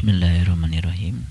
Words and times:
Bismillahirrahmanirrahim. 0.00 1.28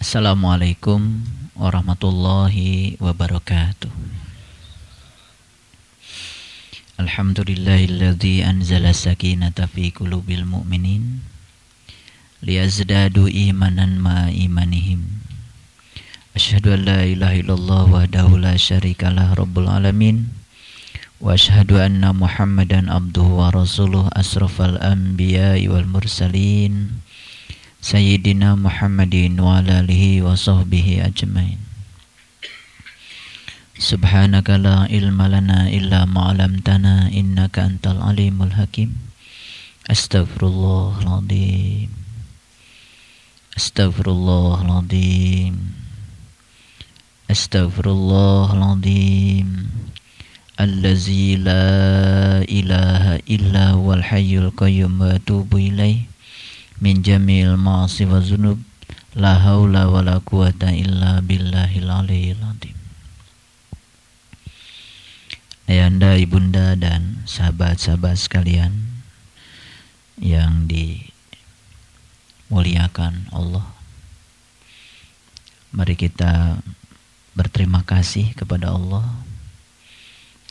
Assalamualaikum 0.00 1.20
warahmatullahi 1.52 2.96
wabarakatuh. 2.96 3.92
Alhamdulillahilladzi 6.96 8.40
anzala 8.40 8.96
sakinata 8.96 9.68
fi 9.68 9.92
qulubil 9.92 10.48
mu'minin 10.48 11.20
liyazdadu 12.40 13.28
imanan 13.28 14.00
ma 14.00 14.32
imanihim. 14.32 15.20
Asyhadu 16.32 16.72
an 16.72 16.88
la 16.88 17.04
ilaha 17.04 17.36
illallah 17.36 17.82
wahdahu 17.84 18.40
la 18.40 18.56
syarikalah 18.56 19.36
rabbul 19.36 19.68
alamin. 19.68 20.32
Wa 21.20 21.36
asyhadu 21.36 21.84
anna 21.84 22.16
Muhammadan 22.16 22.88
abduhu 22.88 23.44
wa 23.44 23.52
rasuluh 23.52 24.08
asrafal 24.16 24.80
anbiya'i 24.80 25.68
wal 25.68 25.84
mursalin. 25.84 27.04
سيدنا 27.80 28.60
محمد 28.60 29.40
وعلى 29.40 29.80
آله 29.80 30.22
وصحبه 30.22 31.00
أجمعين. 31.00 31.58
سبحانك 33.80 34.50
لا 34.60 34.84
علم 34.92 35.16
لنا 35.16 35.72
إلا 35.72 36.04
ما 36.04 36.20
علمتنا 36.28 37.08
إنك 37.08 37.56
أنت 37.58 37.88
العليم 37.88 38.36
الحكيم. 38.42 38.92
أستغفر 39.88 40.46
الله 40.46 41.00
العظيم. 41.00 41.88
أستغفر 43.56 44.06
الله 44.12 44.56
العظيم. 44.60 45.54
أستغفر 47.32 47.86
الله 47.88 48.46
العظيم. 48.52 49.48
الذي 50.60 51.36
لا 51.40 51.64
إله 52.44 53.24
إلا 53.24 53.64
هو 53.70 53.96
الحي 53.96 54.38
القيوم 54.38 55.00
وأتوب 55.00 55.56
إليه. 55.56 56.09
Min 56.80 57.04
jamil 57.04 57.54
ma'asi 57.60 58.08
wa 58.08 58.20
zunub 58.24 58.58
la 59.14 59.36
haula 59.38 59.86
wa 59.92 60.00
la 60.00 60.18
quwata 60.20 60.72
illa 60.72 61.20
billahil 61.20 61.86
aliyil 61.88 62.40
azim. 62.40 62.76
Ayanda, 65.70 66.18
ibunda 66.18 66.74
dan 66.74 67.22
sahabat-sahabat 67.30 68.18
sekalian 68.18 68.74
yang 70.18 70.66
dimuliakan 72.50 73.30
Allah 73.30 73.78
Mari 75.70 75.94
kita 75.94 76.58
berterima 77.38 77.86
kasih 77.86 78.34
kepada 78.34 78.74
Allah 78.74 79.06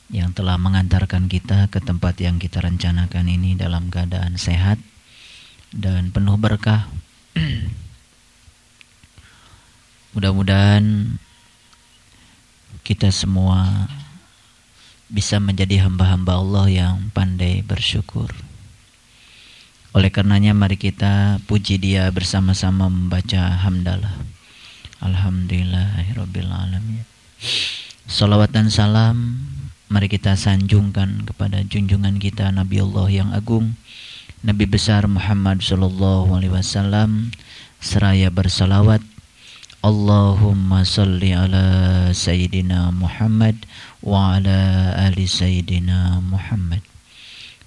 yang 0.08 0.32
telah 0.32 0.56
mengantarkan 0.56 1.28
kita 1.28 1.68
ke 1.68 1.76
tempat 1.84 2.16
yang 2.24 2.40
kita 2.40 2.64
rencanakan 2.64 3.28
ini 3.28 3.52
dalam 3.52 3.92
keadaan 3.92 4.40
sehat 4.40 4.80
dan 5.70 6.10
penuh 6.10 6.36
berkah. 6.36 6.90
Mudah-mudahan 10.14 11.16
kita 12.82 13.14
semua 13.14 13.86
bisa 15.06 15.38
menjadi 15.38 15.86
hamba-hamba 15.86 16.34
Allah 16.38 16.66
yang 16.70 17.10
pandai 17.14 17.62
bersyukur. 17.62 18.34
Oleh 19.90 20.10
karenanya 20.10 20.54
mari 20.54 20.78
kita 20.78 21.42
puji 21.50 21.82
dia 21.82 22.06
bersama-sama 22.14 22.86
membaca 22.86 23.58
hamdalah. 23.66 24.22
Alhamdulillahirrabbilalamin. 25.02 27.02
Salawat 28.06 28.54
dan 28.54 28.70
salam 28.70 29.42
mari 29.90 30.06
kita 30.06 30.38
sanjungkan 30.38 31.26
kepada 31.26 31.66
junjungan 31.66 32.22
kita 32.22 32.54
Nabi 32.54 32.78
Allah 32.78 33.10
yang 33.10 33.34
agung 33.34 33.74
Nabi 34.40 34.64
besar 34.64 35.04
Muhammad 35.04 35.60
sallallahu 35.60 36.32
alaihi 36.32 36.56
wasallam 36.56 37.36
seraya 37.76 38.32
bersalawat 38.32 39.04
Allahumma 39.84 40.84
salli 40.84 41.36
ala 41.36 42.08
sayyidina 42.12 42.92
Muhammad 42.92 43.56
wa 44.00 44.40
ala 44.40 44.96
ali 44.96 45.28
sayyidina 45.28 46.24
Muhammad 46.24 46.80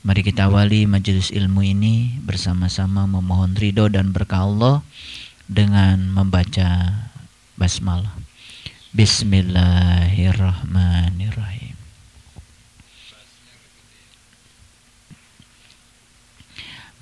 Mari 0.04 0.20
kita 0.20 0.52
awali 0.52 0.84
majelis 0.84 1.32
ilmu 1.32 1.64
ini 1.64 2.20
bersama-sama 2.20 3.08
memohon 3.08 3.56
ridho 3.56 3.88
dan 3.88 4.12
berkah 4.12 4.44
Allah 4.44 4.84
dengan 5.48 6.12
membaca 6.12 6.92
basmalah. 7.56 8.12
Bismillahirrahmanirrahim. 8.92 11.63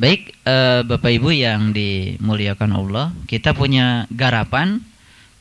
Baik 0.02 0.34
uh, 0.50 0.82
Bapak 0.82 1.14
Ibu 1.14 1.30
yang 1.30 1.78
dimuliakan 1.78 2.74
Allah, 2.74 3.14
kita 3.30 3.54
punya 3.54 4.10
garapan 4.10 4.82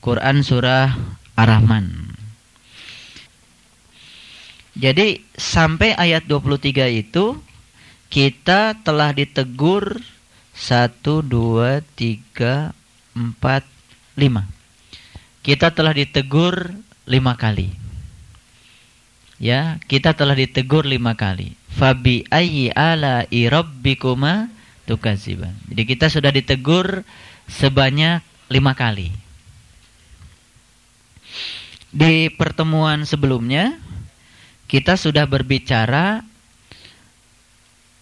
Quran 0.04 0.44
surah 0.44 0.92
Ar-Rahman. 1.32 2.12
Jadi 4.76 5.24
sampai 5.32 5.96
ayat 5.96 6.28
23 6.28 6.92
itu 6.92 7.40
kita 8.12 8.76
telah 8.84 9.16
ditegur 9.16 10.04
1 10.52 11.08
2 11.08 11.80
3 11.96 12.76
4 13.16 13.16
5. 13.16 13.64
Kita 15.40 15.72
telah 15.72 15.96
ditegur 15.96 16.68
5 17.08 17.16
kali. 17.40 17.72
Ya, 19.40 19.80
kita 19.88 20.12
telah 20.12 20.36
ditegur 20.36 20.84
5 20.84 21.00
kali 21.16 21.59
fabi 21.80 22.28
ayyi 22.28 22.68
ala 22.76 23.24
rabbikuma 23.24 24.52
tukaziban. 24.84 25.56
Jadi 25.72 25.82
kita 25.88 26.12
sudah 26.12 26.28
ditegur 26.28 27.08
sebanyak 27.48 28.20
lima 28.52 28.76
kali. 28.76 29.08
Di 31.88 32.28
pertemuan 32.36 33.08
sebelumnya 33.08 33.80
kita 34.68 35.00
sudah 35.00 35.24
berbicara 35.24 36.22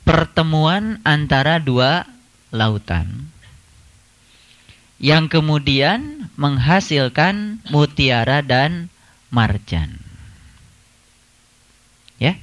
pertemuan 0.03 0.99
antara 1.06 1.62
dua 1.62 2.05
lautan 2.50 3.31
yang 4.99 5.31
kemudian 5.31 6.28
menghasilkan 6.34 7.62
mutiara 7.71 8.43
dan 8.43 8.91
marjan. 9.31 10.03
Ya. 12.19 12.34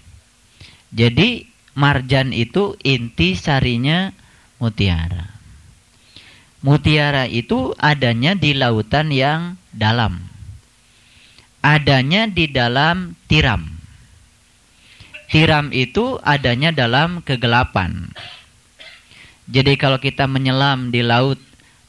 Jadi 0.96 1.44
marjan 1.76 2.32
itu 2.32 2.80
inti 2.80 3.36
sarinya 3.36 4.16
mutiara. 4.64 5.28
Mutiara 6.64 7.28
itu 7.28 7.76
adanya 7.78 8.34
di 8.34 8.56
lautan 8.56 9.12
yang 9.12 9.60
dalam. 9.76 10.24
Adanya 11.60 12.32
di 12.32 12.48
dalam 12.48 13.14
tiram. 13.28 13.68
Tiram 15.30 15.68
itu 15.76 16.16
adanya 16.24 16.72
dalam 16.72 17.20
kegelapan. 17.22 18.08
Jadi 19.52 19.76
kalau 19.76 20.00
kita 20.00 20.32
menyelam 20.32 20.96
di 20.96 21.04
laut 21.04 21.38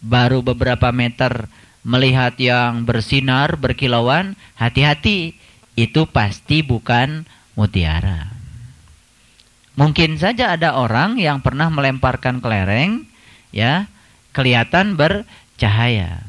baru 0.03 0.43
beberapa 0.43 0.91
meter 0.91 1.49
melihat 1.87 2.35
yang 2.43 2.83
bersinar, 2.83 3.55
berkilauan, 3.55 4.35
hati-hati. 4.59 5.39
Itu 5.79 6.11
pasti 6.11 6.67
bukan 6.67 7.29
mutiara. 7.55 8.36
Mungkin 9.77 10.17
saja 10.17 10.57
ada 10.57 10.73
orang 10.81 11.21
yang 11.21 11.45
pernah 11.45 11.69
melemparkan 11.69 12.41
kelereng, 12.41 13.05
ya, 13.53 13.85
kelihatan 14.33 14.97
bercahaya. 14.97 16.25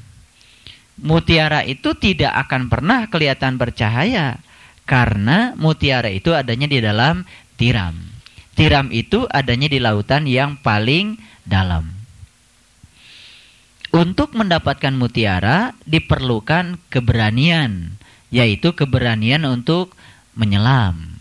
Mutiara 1.00 1.64
itu 1.64 1.96
tidak 1.96 2.36
akan 2.48 2.68
pernah 2.68 3.08
kelihatan 3.08 3.56
bercahaya 3.56 4.44
karena 4.84 5.56
mutiara 5.56 6.12
itu 6.12 6.36
adanya 6.36 6.68
di 6.68 6.80
dalam 6.84 7.24
tiram. 7.60 7.96
Tiram 8.58 8.90
itu 8.90 9.30
adanya 9.30 9.70
di 9.70 9.78
lautan 9.78 10.26
yang 10.26 10.58
paling 10.60 11.16
dalam. 11.46 11.94
Untuk 13.94 14.34
mendapatkan 14.36 14.92
mutiara 14.92 15.78
diperlukan 15.86 16.82
keberanian, 16.90 17.96
yaitu 18.34 18.74
keberanian 18.74 19.46
untuk 19.48 19.94
menyelam. 20.34 21.17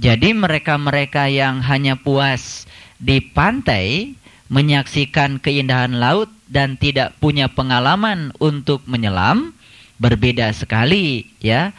Jadi 0.00 0.32
mereka-mereka 0.32 1.28
yang 1.28 1.60
hanya 1.60 1.98
puas 2.00 2.64
di 2.96 3.20
pantai 3.20 4.16
menyaksikan 4.52 5.40
keindahan 5.40 5.96
laut 5.96 6.28
dan 6.48 6.76
tidak 6.76 7.16
punya 7.20 7.48
pengalaman 7.48 8.32
untuk 8.40 8.84
menyelam 8.84 9.56
berbeda 9.96 10.52
sekali 10.52 11.28
ya 11.40 11.72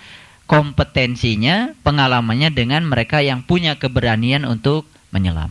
kompetensinya, 0.54 1.74
pengalamannya 1.82 2.52
dengan 2.52 2.86
mereka 2.86 3.24
yang 3.24 3.42
punya 3.42 3.80
keberanian 3.80 4.44
untuk 4.44 4.86
menyelam. 5.10 5.50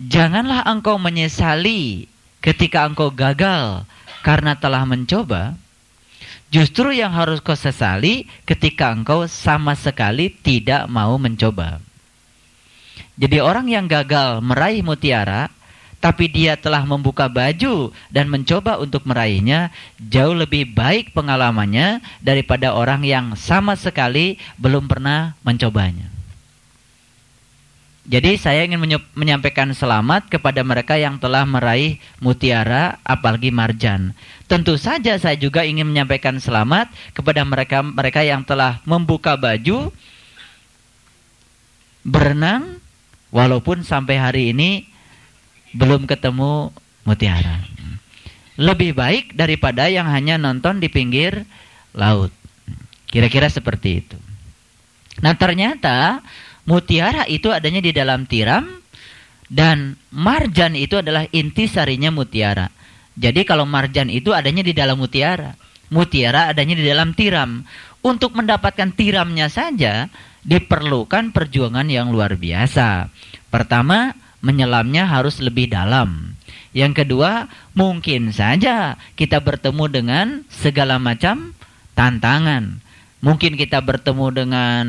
Janganlah 0.00 0.66
engkau 0.66 0.96
menyesali 0.96 2.08
ketika 2.42 2.88
engkau 2.88 3.12
gagal 3.12 3.86
karena 4.24 4.56
telah 4.58 4.88
mencoba, 4.88 5.54
Justru 6.52 6.92
yang 6.92 7.16
harus 7.16 7.40
kau 7.40 7.56
sesali 7.56 8.28
ketika 8.44 8.92
engkau 8.92 9.24
sama 9.24 9.72
sekali 9.72 10.28
tidak 10.28 10.84
mau 10.84 11.16
mencoba. 11.16 11.80
Jadi 13.16 13.40
orang 13.40 13.72
yang 13.72 13.88
gagal 13.88 14.44
meraih 14.44 14.84
mutiara 14.84 15.48
tapi 15.96 16.28
dia 16.28 16.60
telah 16.60 16.84
membuka 16.84 17.24
baju 17.30 17.88
dan 18.12 18.28
mencoba 18.28 18.76
untuk 18.82 19.06
meraihnya, 19.08 19.72
jauh 19.96 20.36
lebih 20.36 20.68
baik 20.76 21.16
pengalamannya 21.16 22.04
daripada 22.20 22.76
orang 22.76 23.06
yang 23.06 23.32
sama 23.38 23.72
sekali 23.78 24.36
belum 24.58 24.90
pernah 24.90 25.38
mencobanya. 25.46 26.11
Jadi 28.02 28.34
saya 28.34 28.66
ingin 28.66 28.82
menyampaikan 29.14 29.70
selamat 29.70 30.26
kepada 30.26 30.66
mereka 30.66 30.98
yang 30.98 31.22
telah 31.22 31.46
meraih 31.46 32.02
mutiara 32.18 32.98
apalagi 33.06 33.54
marjan. 33.54 34.10
Tentu 34.50 34.74
saja 34.74 35.14
saya 35.22 35.38
juga 35.38 35.62
ingin 35.62 35.86
menyampaikan 35.86 36.42
selamat 36.42 36.90
kepada 37.14 37.46
mereka 37.46 37.78
mereka 37.78 38.26
yang 38.26 38.42
telah 38.42 38.82
membuka 38.82 39.38
baju 39.38 39.94
berenang 42.02 42.82
walaupun 43.30 43.86
sampai 43.86 44.18
hari 44.18 44.50
ini 44.50 44.90
belum 45.70 46.10
ketemu 46.10 46.74
mutiara. 47.06 47.62
Lebih 48.58 48.98
baik 48.98 49.38
daripada 49.38 49.86
yang 49.86 50.10
hanya 50.10 50.42
nonton 50.42 50.82
di 50.82 50.90
pinggir 50.90 51.46
laut. 51.94 52.34
Kira-kira 53.06 53.46
seperti 53.46 54.02
itu. 54.02 54.18
Nah 55.22 55.38
ternyata 55.38 56.18
mutiara 56.68 57.26
itu 57.26 57.50
adanya 57.50 57.80
di 57.82 57.92
dalam 57.94 58.26
tiram 58.26 58.82
dan 59.52 60.00
marjan 60.08 60.72
itu 60.72 61.00
adalah 61.00 61.28
inti 61.28 61.68
sarinya 61.68 62.08
mutiara. 62.08 62.72
Jadi 63.12 63.44
kalau 63.44 63.68
marjan 63.68 64.08
itu 64.08 64.32
adanya 64.32 64.64
di 64.64 64.72
dalam 64.72 64.96
mutiara. 64.96 65.52
Mutiara 65.92 66.48
adanya 66.48 66.72
di 66.72 66.84
dalam 66.88 67.12
tiram. 67.12 67.60
Untuk 68.00 68.32
mendapatkan 68.34 68.90
tiramnya 68.96 69.52
saja 69.52 70.08
diperlukan 70.42 71.30
perjuangan 71.30 71.86
yang 71.86 72.10
luar 72.10 72.34
biasa. 72.34 73.12
Pertama, 73.52 74.16
menyelamnya 74.42 75.06
harus 75.06 75.38
lebih 75.38 75.70
dalam. 75.70 76.34
Yang 76.72 77.04
kedua, 77.04 77.52
mungkin 77.76 78.32
saja 78.32 78.96
kita 79.14 79.44
bertemu 79.44 79.84
dengan 79.92 80.26
segala 80.48 80.96
macam 80.96 81.52
tantangan. 81.92 82.80
Mungkin 83.22 83.54
kita 83.54 83.78
bertemu 83.78 84.26
dengan 84.34 84.84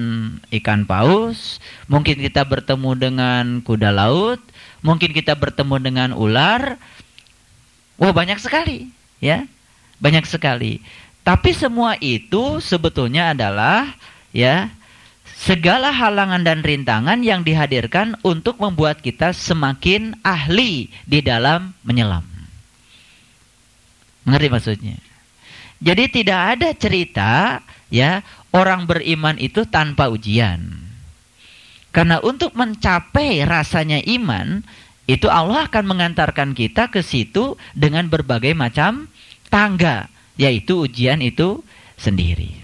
ikan 0.49 0.89
paus, 0.89 1.61
mungkin 1.85 2.17
kita 2.17 2.41
bertemu 2.41 2.91
dengan 2.97 3.45
kuda 3.61 3.93
laut, 3.93 4.41
mungkin 4.81 5.13
kita 5.13 5.37
bertemu 5.37 5.75
dengan 5.77 6.09
ular. 6.17 6.81
Wah, 8.01 8.09
banyak 8.09 8.41
sekali, 8.41 8.89
ya. 9.21 9.45
Banyak 10.01 10.25
sekali. 10.25 10.81
Tapi 11.21 11.53
semua 11.53 11.93
itu 12.01 12.57
sebetulnya 12.57 13.37
adalah 13.37 13.93
ya 14.33 14.73
segala 15.37 15.93
halangan 15.93 16.41
dan 16.41 16.65
rintangan 16.65 17.21
yang 17.21 17.45
dihadirkan 17.45 18.17
untuk 18.25 18.57
membuat 18.57 18.99
kita 18.99 19.29
semakin 19.29 20.17
ahli 20.25 20.89
di 21.05 21.21
dalam 21.21 21.71
menyelam. 21.85 22.25
Mengerti 24.25 24.49
maksudnya? 24.49 24.97
Jadi 25.83 26.03
tidak 26.23 26.41
ada 26.57 26.69
cerita 26.71 27.59
ya 27.93 28.25
orang 28.49 28.89
beriman 28.89 29.37
itu 29.37 29.69
tanpa 29.69 30.09
ujian. 30.09 30.81
Karena 31.93 32.17
untuk 32.25 32.57
mencapai 32.57 33.45
rasanya 33.45 34.01
iman 34.01 34.65
itu 35.05 35.29
Allah 35.29 35.69
akan 35.69 35.85
mengantarkan 35.85 36.57
kita 36.57 36.89
ke 36.89 37.05
situ 37.05 37.53
dengan 37.77 38.09
berbagai 38.09 38.57
macam 38.57 39.05
tangga, 39.53 40.09
yaitu 40.41 40.89
ujian 40.89 41.21
itu 41.21 41.61
sendiri. 42.01 42.57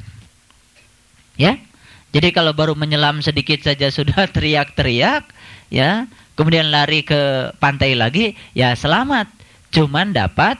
Ya? 1.37 1.61
Jadi 2.09 2.33
kalau 2.33 2.57
baru 2.57 2.73
menyelam 2.73 3.21
sedikit 3.21 3.61
saja 3.61 3.91
sudah 3.97 4.25
teriak-teriak, 4.33 5.29
ya, 5.69 6.09
kemudian 6.33 6.73
lari 6.73 7.05
ke 7.05 7.53
pantai 7.61 7.93
lagi, 7.93 8.33
ya 8.57 8.73
selamat. 8.73 9.29
Cuman 9.69 10.09
dapat 10.09 10.57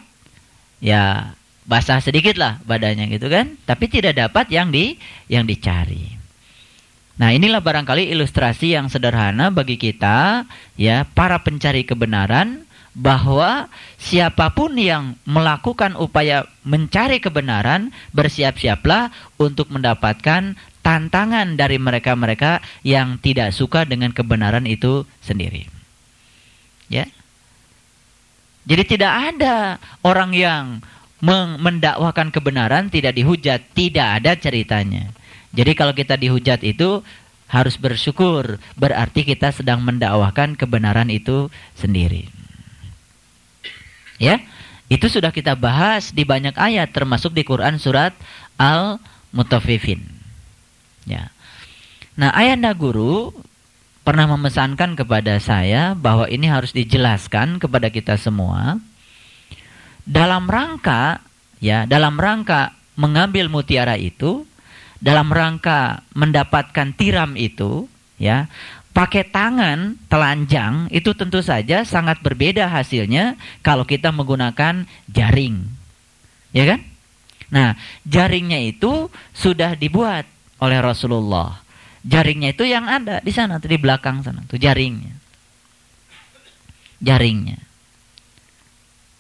ya 0.77 1.33
basah 1.69 2.01
sedikit 2.01 2.33
lah 2.42 2.57
badannya 2.66 3.06
gitu 3.13 3.30
kan, 3.30 3.54
tapi 3.69 3.86
tidak 3.86 4.18
dapat 4.18 4.50
yang 4.50 4.74
di 4.74 4.98
yang 5.30 5.45
dicari. 5.45 6.18
Nah, 7.21 7.36
inilah 7.36 7.62
barangkali 7.62 8.10
ilustrasi 8.16 8.74
yang 8.74 8.89
sederhana 8.89 9.51
bagi 9.54 9.75
kita 9.75 10.50
ya, 10.80 11.04
para 11.04 11.38
pencari 11.44 11.83
kebenaran 11.86 12.63
bahwa 12.95 13.69
siapa 14.00 14.50
pun 14.56 14.74
yang 14.80 15.19
melakukan 15.27 16.00
upaya 16.00 16.48
mencari 16.66 17.21
kebenaran 17.21 17.94
bersiap-siaplah 18.16 19.12
untuk 19.38 19.69
mendapatkan 19.69 20.57
tantangan 20.80 21.60
dari 21.60 21.77
mereka-mereka 21.77 22.63
yang 22.88 23.19
tidak 23.19 23.51
suka 23.51 23.83
dengan 23.83 24.16
kebenaran 24.16 24.63
itu 24.63 25.04
sendiri. 25.19 25.68
Ya. 26.88 27.06
Jadi 28.63 28.98
tidak 28.98 29.36
ada 29.36 29.77
orang 30.07 30.31
yang 30.31 30.63
mendakwakan 31.19 32.31
kebenaran 32.31 32.88
tidak 32.88 33.16
dihujat, 33.16 33.60
tidak 33.75 34.07
ada 34.24 34.31
ceritanya. 34.39 35.12
Jadi 35.51 35.71
kalau 35.75 35.92
kita 35.92 36.16
dihujat 36.16 36.63
itu 36.63 37.04
harus 37.50 37.75
bersyukur, 37.75 38.62
berarti 38.77 39.25
kita 39.25 39.50
sedang 39.50 39.81
mendakwahkan 39.81 40.54
kebenaran 40.54 41.10
itu 41.10 41.50
sendiri. 41.75 42.30
Ya. 44.21 44.39
Itu 44.89 45.06
sudah 45.06 45.30
kita 45.30 45.54
bahas 45.54 46.10
di 46.10 46.25
banyak 46.25 46.57
ayat 46.57 46.89
termasuk 46.89 47.38
di 47.38 47.45
Quran 47.45 47.77
surat 47.77 48.10
Al-Mutaffifin. 48.57 50.01
Ya. 51.06 51.30
Nah, 52.18 52.33
ayanda 52.33 52.74
guru 52.74 53.30
pernah 54.01 54.25
memesankan 54.25 54.98
kepada 54.98 55.38
saya 55.38 55.94
bahwa 55.94 56.25
ini 56.25 56.50
harus 56.50 56.74
dijelaskan 56.74 57.62
kepada 57.62 57.94
kita 57.94 58.18
semua 58.18 58.81
dalam 60.10 60.50
rangka 60.50 61.22
ya, 61.62 61.86
dalam 61.86 62.18
rangka 62.18 62.74
mengambil 62.98 63.46
mutiara 63.46 63.94
itu, 63.94 64.50
dalam 64.98 65.30
rangka 65.30 66.02
mendapatkan 66.18 66.98
tiram 66.98 67.38
itu, 67.38 67.86
ya, 68.18 68.50
pakai 68.90 69.30
tangan 69.30 69.96
telanjang 70.10 70.90
itu 70.90 71.14
tentu 71.14 71.46
saja 71.46 71.86
sangat 71.86 72.26
berbeda 72.26 72.66
hasilnya 72.68 73.38
kalau 73.62 73.86
kita 73.86 74.10
menggunakan 74.10 74.90
jaring. 75.06 75.62
Ya 76.50 76.66
kan? 76.66 76.82
Nah, 77.54 77.78
jaringnya 78.02 78.66
itu 78.66 79.14
sudah 79.38 79.78
dibuat 79.78 80.26
oleh 80.58 80.82
Rasulullah. 80.82 81.62
Jaringnya 82.02 82.58
itu 82.58 82.66
yang 82.66 82.90
ada 82.90 83.22
di 83.22 83.30
sana, 83.30 83.62
di 83.62 83.78
belakang 83.78 84.26
sana, 84.26 84.42
itu 84.42 84.58
jaringnya. 84.58 85.14
Jaringnya. 87.00 87.69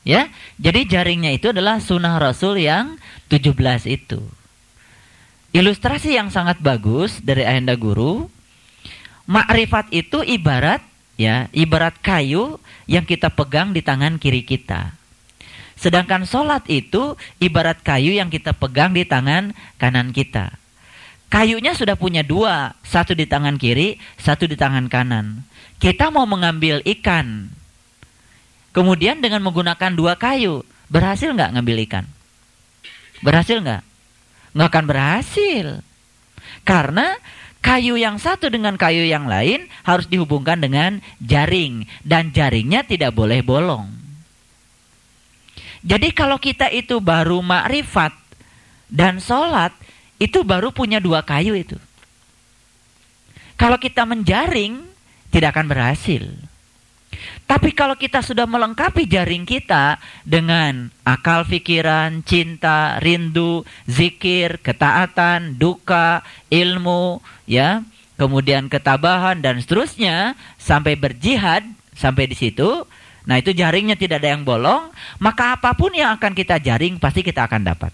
Ya, 0.07 0.31
jadi 0.55 0.87
jaringnya 0.87 1.35
itu 1.35 1.51
adalah 1.51 1.83
sunnah 1.83 2.17
Rasul 2.17 2.63
yang 2.63 2.95
17 3.27 3.55
itu. 3.85 4.23
Ilustrasi 5.51 6.15
yang 6.15 6.31
sangat 6.31 6.61
bagus 6.61 7.19
dari 7.19 7.43
Ayanda 7.43 7.73
Guru, 7.75 8.29
makrifat 9.25 9.91
itu 9.91 10.21
ibarat 10.23 10.81
ya, 11.19 11.51
ibarat 11.51 11.97
kayu 11.99 12.61
yang 12.87 13.03
kita 13.03 13.27
pegang 13.33 13.75
di 13.75 13.83
tangan 13.83 14.21
kiri 14.21 14.45
kita. 14.45 14.95
Sedangkan 15.79 16.27
sholat 16.27 16.67
itu 16.67 17.15
ibarat 17.39 17.79
kayu 17.83 18.11
yang 18.11 18.27
kita 18.27 18.51
pegang 18.51 18.91
di 18.91 19.07
tangan 19.07 19.55
kanan 19.79 20.11
kita. 20.11 20.55
Kayunya 21.29 21.77
sudah 21.77 21.93
punya 21.93 22.25
dua, 22.25 22.73
satu 22.81 23.13
di 23.13 23.29
tangan 23.29 23.55
kiri, 23.55 24.01
satu 24.17 24.49
di 24.49 24.57
tangan 24.57 24.89
kanan. 24.89 25.45
Kita 25.77 26.09
mau 26.09 26.25
mengambil 26.25 26.81
ikan. 26.83 27.53
Kemudian 28.69 29.19
dengan 29.19 29.41
menggunakan 29.41 29.91
dua 29.97 30.13
kayu, 30.15 30.61
berhasil 30.93 31.33
nggak 31.33 31.57
ngambil 31.57 31.77
ikan? 31.89 32.05
Berhasil 33.25 33.57
nggak? 33.59 33.83
Nggak 34.53 34.69
akan 34.69 34.85
berhasil. 34.85 35.67
Karena 36.63 37.17
kayu 37.59 37.97
yang 37.97 38.21
satu 38.21 38.47
dengan 38.47 38.77
kayu 38.77 39.03
yang 39.05 39.25
lain 39.25 39.67
harus 39.83 40.05
dihubungkan 40.05 40.61
dengan 40.61 41.01
jaring. 41.21 41.89
Dan 42.05 42.29
jaringnya 42.29 42.85
tidak 42.85 43.17
boleh 43.17 43.41
bolong. 43.41 43.89
Jadi 45.79 46.11
kalau 46.11 46.35
kita 46.37 46.67
itu 46.69 46.99
baru 46.99 47.39
makrifat 47.39 48.11
dan 48.91 49.23
sholat, 49.23 49.71
itu 50.19 50.43
baru 50.43 50.75
punya 50.75 50.99
dua 50.99 51.23
kayu 51.23 51.55
itu. 51.55 51.79
Kalau 53.55 53.79
kita 53.79 54.03
menjaring, 54.03 54.83
tidak 55.31 55.55
akan 55.55 55.67
berhasil. 55.67 56.23
Tapi 57.49 57.73
kalau 57.73 57.97
kita 57.97 58.21
sudah 58.21 58.45
melengkapi 58.45 59.09
jaring 59.09 59.41
kita 59.41 59.97
dengan 60.21 60.93
akal 61.01 61.49
pikiran, 61.49 62.21
cinta, 62.21 63.01
rindu, 63.01 63.65
zikir, 63.89 64.61
ketaatan, 64.61 65.57
duka, 65.57 66.21
ilmu, 66.53 67.25
ya, 67.49 67.81
kemudian 68.21 68.69
ketabahan 68.69 69.41
dan 69.41 69.57
seterusnya 69.57 70.37
sampai 70.61 70.93
berjihad 70.93 71.65
sampai 71.97 72.29
di 72.29 72.37
situ, 72.37 72.85
nah 73.25 73.41
itu 73.41 73.49
jaringnya 73.49 73.97
tidak 73.97 74.21
ada 74.21 74.37
yang 74.37 74.45
bolong, 74.45 74.93
maka 75.17 75.57
apa 75.57 75.73
pun 75.73 75.89
yang 75.89 76.21
akan 76.21 76.37
kita 76.37 76.61
jaring 76.61 77.01
pasti 77.01 77.25
kita 77.25 77.49
akan 77.49 77.65
dapat. 77.65 77.89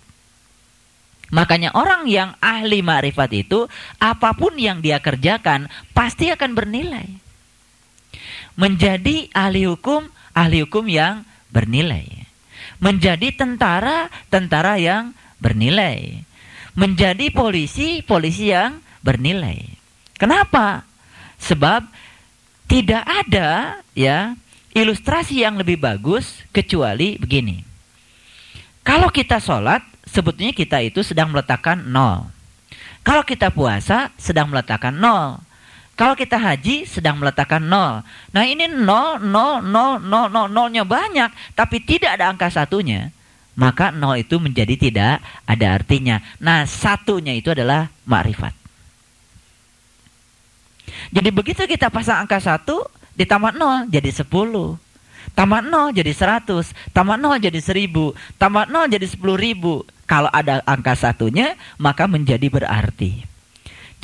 Makanya 1.31 1.71
orang 1.79 2.05
yang 2.11 2.35
ahli 2.43 2.83
ma'rifat 2.83 3.31
itu 3.31 3.71
apa 4.03 4.35
pun 4.35 4.51
yang 4.59 4.83
dia 4.83 4.99
kerjakan 4.99 5.71
pasti 5.95 6.27
akan 6.27 6.51
bernilai. 6.53 7.24
Menjadi 8.55 9.27
ahli 9.35 9.67
hukum 9.67 10.07
ahli 10.35 10.67
hukum 10.67 10.85
yang 10.91 11.23
bernilai. 11.49 12.27
Menjadi 12.83 13.31
tentara, 13.31 14.11
tentara 14.27 14.75
yang 14.75 15.15
bernilai. 15.39 16.27
Menjadi 16.75 17.31
polisi, 17.31 18.03
polisi 18.03 18.51
yang 18.51 18.83
bernilai. 18.99 19.63
Kenapa? 20.19 20.83
Sebab 21.39 21.87
tidak 22.67 23.07
ada 23.07 23.79
ya 23.95 24.35
ilustrasi 24.75 25.47
yang 25.47 25.55
lebih 25.55 25.79
bagus 25.79 26.43
kecuali 26.51 27.15
begini. 27.15 27.63
Kalau 28.83 29.07
kita 29.07 29.39
sholat, 29.39 29.81
sebetulnya 30.03 30.51
kita 30.51 30.83
itu 30.83 30.99
sedang 30.99 31.31
meletakkan 31.31 31.79
nol. 31.79 32.27
Kalau 33.05 33.23
kita 33.23 33.53
puasa, 33.55 34.11
sedang 34.19 34.51
meletakkan 34.51 34.93
nol. 34.93 35.44
Kalau 35.95 36.11
kita 36.11 36.35
haji, 36.35 36.83
sedang 36.83 37.15
meletakkan 37.23 37.63
nol. 37.63 38.03
Nah 38.35 38.43
ini 38.43 38.67
nol, 38.67 39.23
nol, 39.23 39.63
nol, 39.63 40.03
nol, 40.03 40.27
nol, 40.27 40.47
nolnya 40.51 40.83
banyak, 40.83 41.31
tapi 41.55 41.79
tidak 41.79 42.19
ada 42.19 42.35
angka 42.35 42.51
satunya. 42.51 43.15
Maka 43.55 43.95
nol 43.95 44.19
itu 44.19 44.35
menjadi 44.35 44.75
tidak 44.75 45.23
ada 45.47 45.67
artinya. 45.71 46.19
Nah 46.43 46.67
satunya 46.67 47.31
itu 47.31 47.55
adalah 47.55 47.87
makrifat. 48.03 48.51
Jadi 51.15 51.29
begitu 51.31 51.63
kita 51.63 51.87
pasang 51.87 52.27
angka 52.27 52.43
satu, 52.43 52.83
ditambah 53.15 53.55
nol 53.55 53.87
jadi 53.87 54.11
sepuluh. 54.11 54.75
Tambah 55.31 55.63
nol 55.63 55.95
jadi 55.95 56.11
seratus, 56.11 56.75
tambah 56.91 57.15
nol 57.15 57.39
jadi 57.39 57.59
seribu, 57.63 58.11
tambah 58.35 58.67
nol 58.67 58.91
jadi 58.91 59.07
sepuluh 59.07 59.39
ribu. 59.39 59.87
Kalau 60.03 60.27
ada 60.27 60.59
angka 60.67 60.91
satunya, 60.91 61.55
maka 61.79 62.03
menjadi 62.03 62.51
berarti. 62.51 63.34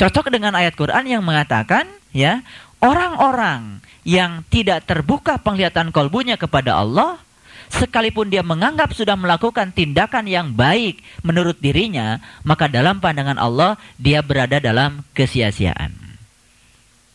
Cocok 0.01 0.33
dengan 0.33 0.57
ayat 0.57 0.73
Quran 0.73 1.05
yang 1.05 1.21
mengatakan, 1.21 1.85
ya, 2.09 2.41
orang-orang 2.81 3.85
yang 4.01 4.41
tidak 4.49 4.89
terbuka 4.89 5.37
penglihatan 5.37 5.93
kolbunya 5.93 6.41
kepada 6.41 6.73
Allah, 6.73 7.21
sekalipun 7.69 8.33
dia 8.33 8.41
menganggap 8.41 8.97
sudah 8.97 9.13
melakukan 9.13 9.69
tindakan 9.69 10.25
yang 10.25 10.57
baik 10.57 11.05
menurut 11.21 11.61
dirinya, 11.61 12.17
maka 12.41 12.65
dalam 12.65 12.97
pandangan 12.97 13.37
Allah 13.37 13.77
dia 14.01 14.25
berada 14.25 14.57
dalam 14.57 15.05
kesia-siaan. 15.13 15.93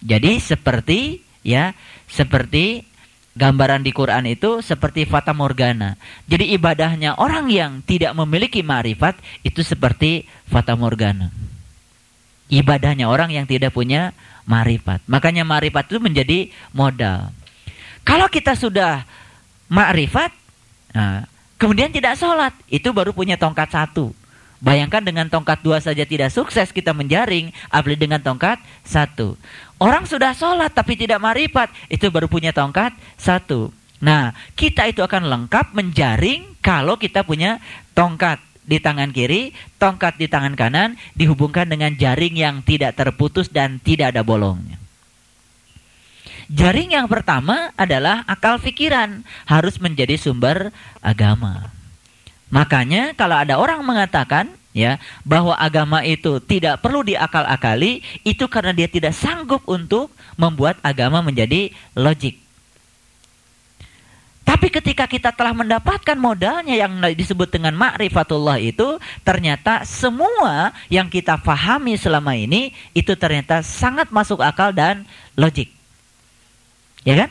Jadi 0.06 0.38
seperti 0.38 1.26
ya, 1.42 1.74
seperti 2.06 2.86
gambaran 3.34 3.82
di 3.82 3.90
Quran 3.90 4.30
itu 4.30 4.62
seperti 4.62 5.10
fata 5.10 5.34
morgana. 5.34 5.98
Jadi 6.30 6.54
ibadahnya 6.54 7.18
orang 7.18 7.50
yang 7.50 7.82
tidak 7.82 8.14
memiliki 8.14 8.62
marifat 8.62 9.18
itu 9.42 9.66
seperti 9.66 10.22
fata 10.46 10.78
morgana. 10.78 11.45
Ibadahnya 12.46 13.10
orang 13.10 13.34
yang 13.34 13.46
tidak 13.48 13.74
punya 13.74 14.14
marifat. 14.46 15.02
Makanya 15.10 15.42
marifat 15.42 15.90
itu 15.90 15.98
menjadi 15.98 16.38
modal. 16.70 17.34
Kalau 18.06 18.30
kita 18.30 18.54
sudah 18.54 19.02
marifat, 19.66 20.30
nah, 20.94 21.26
kemudian 21.58 21.90
tidak 21.90 22.14
sholat, 22.14 22.54
itu 22.70 22.86
baru 22.94 23.10
punya 23.10 23.34
tongkat 23.34 23.74
satu. 23.74 24.14
Bayangkan 24.62 25.04
dengan 25.04 25.26
tongkat 25.28 25.60
dua 25.60 25.82
saja 25.82 26.06
tidak 26.06 26.30
sukses 26.32 26.70
kita 26.70 26.94
menjaring, 26.94 27.50
apalagi 27.68 28.08
dengan 28.08 28.22
tongkat 28.22 28.62
satu. 28.86 29.34
Orang 29.76 30.06
sudah 30.06 30.32
sholat 30.32 30.72
tapi 30.72 30.94
tidak 30.94 31.20
marifat, 31.20 31.68
itu 31.90 32.08
baru 32.08 32.30
punya 32.30 32.54
tongkat 32.54 32.94
satu. 33.18 33.74
Nah, 34.00 34.32
kita 34.54 34.88
itu 34.88 35.02
akan 35.02 35.28
lengkap 35.28 35.74
menjaring 35.74 36.56
kalau 36.62 36.96
kita 36.96 37.26
punya 37.26 37.60
tongkat 37.92 38.40
di 38.66 38.82
tangan 38.82 39.14
kiri, 39.14 39.54
tongkat 39.78 40.18
di 40.18 40.26
tangan 40.26 40.58
kanan, 40.58 40.98
dihubungkan 41.14 41.70
dengan 41.70 41.94
jaring 41.94 42.34
yang 42.34 42.60
tidak 42.66 42.98
terputus 42.98 43.46
dan 43.48 43.78
tidak 43.78 44.12
ada 44.12 44.26
bolongnya. 44.26 44.76
Jaring 46.46 46.94
yang 46.94 47.10
pertama 47.10 47.74
adalah 47.74 48.22
akal 48.26 48.62
pikiran, 48.62 49.26
harus 49.46 49.82
menjadi 49.82 50.14
sumber 50.14 50.70
agama. 51.02 51.74
Makanya 52.54 53.18
kalau 53.18 53.34
ada 53.34 53.58
orang 53.58 53.82
mengatakan 53.82 54.54
ya 54.70 55.02
bahwa 55.26 55.58
agama 55.58 56.06
itu 56.06 56.38
tidak 56.38 56.78
perlu 56.78 57.02
diakal-akali, 57.02 58.06
itu 58.22 58.46
karena 58.46 58.70
dia 58.70 58.86
tidak 58.86 59.18
sanggup 59.18 59.66
untuk 59.66 60.14
membuat 60.38 60.78
agama 60.86 61.18
menjadi 61.18 61.74
logik. 61.98 62.45
Tapi 64.46 64.70
ketika 64.70 65.10
kita 65.10 65.34
telah 65.34 65.50
mendapatkan 65.50 66.14
modalnya 66.14 66.78
yang 66.78 67.02
disebut 67.18 67.50
dengan 67.50 67.74
ma'rifatullah 67.74 68.62
itu, 68.62 68.94
ternyata 69.26 69.82
semua 69.82 70.70
yang 70.86 71.10
kita 71.10 71.34
fahami 71.42 71.98
selama 71.98 72.38
ini 72.38 72.70
itu 72.94 73.10
ternyata 73.18 73.66
sangat 73.66 74.14
masuk 74.14 74.38
akal 74.38 74.70
dan 74.70 75.02
logik. 75.34 75.74
Ya 77.02 77.26
kan? 77.26 77.30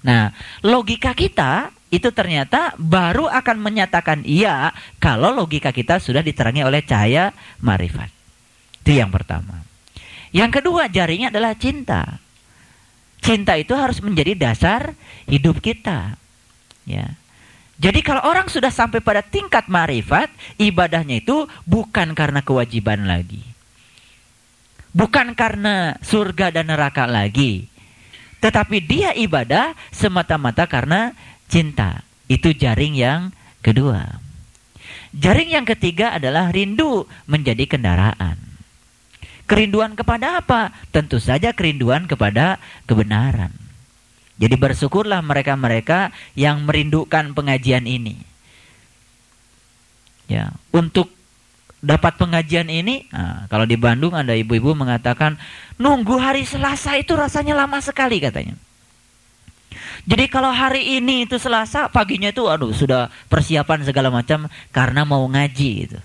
Nah, 0.00 0.32
logika 0.64 1.12
kita 1.12 1.68
itu 1.92 2.08
ternyata 2.08 2.72
baru 2.80 3.28
akan 3.28 3.60
menyatakan 3.60 4.24
iya 4.24 4.72
kalau 4.96 5.28
logika 5.28 5.76
kita 5.76 6.00
sudah 6.00 6.24
diterangi 6.24 6.64
oleh 6.64 6.80
cahaya 6.82 7.36
marifat. 7.60 8.08
Itu 8.80 8.96
yang 8.96 9.12
pertama. 9.12 9.60
Yang 10.32 10.60
kedua 10.60 10.88
jaringnya 10.88 11.28
adalah 11.28 11.52
cinta. 11.54 12.23
Cinta 13.24 13.56
itu 13.56 13.72
harus 13.72 14.04
menjadi 14.04 14.36
dasar 14.36 14.92
hidup 15.24 15.64
kita. 15.64 16.20
Ya. 16.84 17.16
Jadi 17.80 18.04
kalau 18.04 18.20
orang 18.20 18.52
sudah 18.52 18.68
sampai 18.68 19.00
pada 19.00 19.24
tingkat 19.24 19.64
marifat, 19.66 20.28
ibadahnya 20.60 21.24
itu 21.24 21.48
bukan 21.64 22.12
karena 22.12 22.44
kewajiban 22.44 23.08
lagi. 23.08 23.40
Bukan 24.92 25.32
karena 25.32 25.96
surga 26.04 26.52
dan 26.52 26.68
neraka 26.68 27.08
lagi. 27.08 27.66
Tetapi 28.44 28.84
dia 28.84 29.16
ibadah 29.16 29.72
semata-mata 29.88 30.68
karena 30.68 31.16
cinta. 31.48 32.04
Itu 32.28 32.52
jaring 32.52 32.92
yang 32.92 33.32
kedua. 33.64 34.20
Jaring 35.16 35.56
yang 35.56 35.64
ketiga 35.64 36.12
adalah 36.12 36.52
rindu 36.52 37.08
menjadi 37.24 37.64
kendaraan. 37.64 38.43
Kerinduan 39.44 39.92
kepada 39.92 40.40
apa? 40.40 40.72
Tentu 40.88 41.20
saja 41.20 41.52
kerinduan 41.52 42.08
kepada 42.08 42.56
kebenaran. 42.88 43.52
Jadi 44.34 44.54
bersyukurlah 44.58 45.22
mereka-mereka 45.22 46.10
yang 46.34 46.64
merindukan 46.66 47.36
pengajian 47.36 47.86
ini. 47.86 48.18
Ya, 50.26 50.56
untuk 50.72 51.12
dapat 51.84 52.16
pengajian 52.16 52.72
ini, 52.72 53.04
nah, 53.12 53.44
kalau 53.52 53.68
di 53.68 53.76
Bandung 53.76 54.16
ada 54.16 54.32
ibu-ibu 54.32 54.72
mengatakan 54.72 55.36
nunggu 55.76 56.16
hari 56.16 56.48
Selasa 56.48 56.96
itu 56.96 57.12
rasanya 57.12 57.52
lama 57.52 57.78
sekali 57.84 58.18
katanya. 58.18 58.56
Jadi 60.04 60.24
kalau 60.32 60.48
hari 60.48 60.96
ini 61.00 61.28
itu 61.28 61.36
Selasa, 61.36 61.92
paginya 61.92 62.32
itu 62.32 62.44
aduh 62.48 62.72
sudah 62.72 63.12
persiapan 63.28 63.84
segala 63.84 64.08
macam 64.08 64.48
karena 64.72 65.04
mau 65.04 65.22
ngaji 65.28 65.70
itu. 65.88 65.98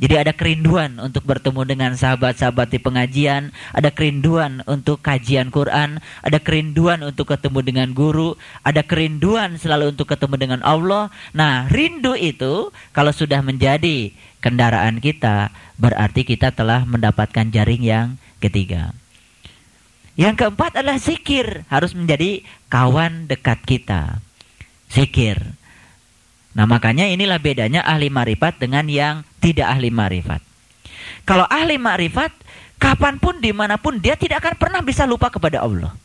Jadi 0.00 0.16
ada 0.16 0.32
kerinduan 0.32 0.96
untuk 0.96 1.28
bertemu 1.28 1.60
dengan 1.68 1.92
sahabat-sahabat 1.92 2.72
di 2.72 2.80
pengajian, 2.80 3.52
ada 3.76 3.92
kerinduan 3.92 4.64
untuk 4.64 5.04
kajian 5.04 5.52
Quran, 5.52 6.00
ada 6.24 6.40
kerinduan 6.40 7.04
untuk 7.04 7.28
ketemu 7.28 7.60
dengan 7.60 7.88
guru, 7.92 8.32
ada 8.64 8.80
kerinduan 8.80 9.60
selalu 9.60 9.92
untuk 9.92 10.08
ketemu 10.08 10.40
dengan 10.40 10.60
Allah. 10.64 11.12
Nah, 11.36 11.68
rindu 11.68 12.16
itu 12.16 12.72
kalau 12.96 13.12
sudah 13.12 13.44
menjadi 13.44 14.08
kendaraan 14.40 15.04
kita, 15.04 15.52
berarti 15.76 16.24
kita 16.24 16.48
telah 16.56 16.88
mendapatkan 16.88 17.52
jaring 17.52 17.84
yang 17.84 18.16
ketiga. 18.40 18.96
Yang 20.16 20.44
keempat 20.44 20.80
adalah 20.80 20.96
zikir. 20.96 21.64
Harus 21.68 21.96
menjadi 21.96 22.44
kawan 22.72 23.28
dekat 23.28 23.60
kita. 23.64 24.20
Zikir. 24.92 25.60
Nah 26.50 26.66
makanya 26.66 27.06
inilah 27.06 27.38
bedanya 27.38 27.80
ahli 27.86 28.10
marifat 28.10 28.58
dengan 28.58 28.90
yang 28.90 29.22
tidak 29.40 29.66
ahli 29.66 29.88
marifat. 29.88 30.44
Kalau 31.24 31.48
ahli 31.48 31.80
marifat, 31.80 32.30
kapan 32.76 33.16
pun, 33.16 33.40
di 33.40 33.50
mana 33.50 33.80
pun, 33.80 33.96
dia 33.96 34.14
tidak 34.14 34.44
akan 34.44 34.54
pernah 34.60 34.80
bisa 34.84 35.08
lupa 35.08 35.32
kepada 35.32 35.64
Allah. 35.64 35.96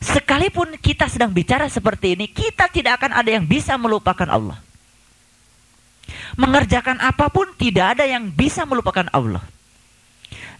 Sekalipun 0.00 0.76
kita 0.80 1.08
sedang 1.08 1.32
bicara 1.32 1.68
seperti 1.68 2.16
ini, 2.16 2.28
kita 2.28 2.68
tidak 2.68 3.00
akan 3.00 3.16
ada 3.16 3.30
yang 3.32 3.44
bisa 3.44 3.76
melupakan 3.80 4.28
Allah. 4.28 4.58
Mengerjakan 6.36 7.00
apa 7.00 7.32
pun, 7.32 7.48
tidak 7.56 7.96
ada 7.96 8.04
yang 8.04 8.28
bisa 8.28 8.64
melupakan 8.68 9.08
Allah. 9.12 9.44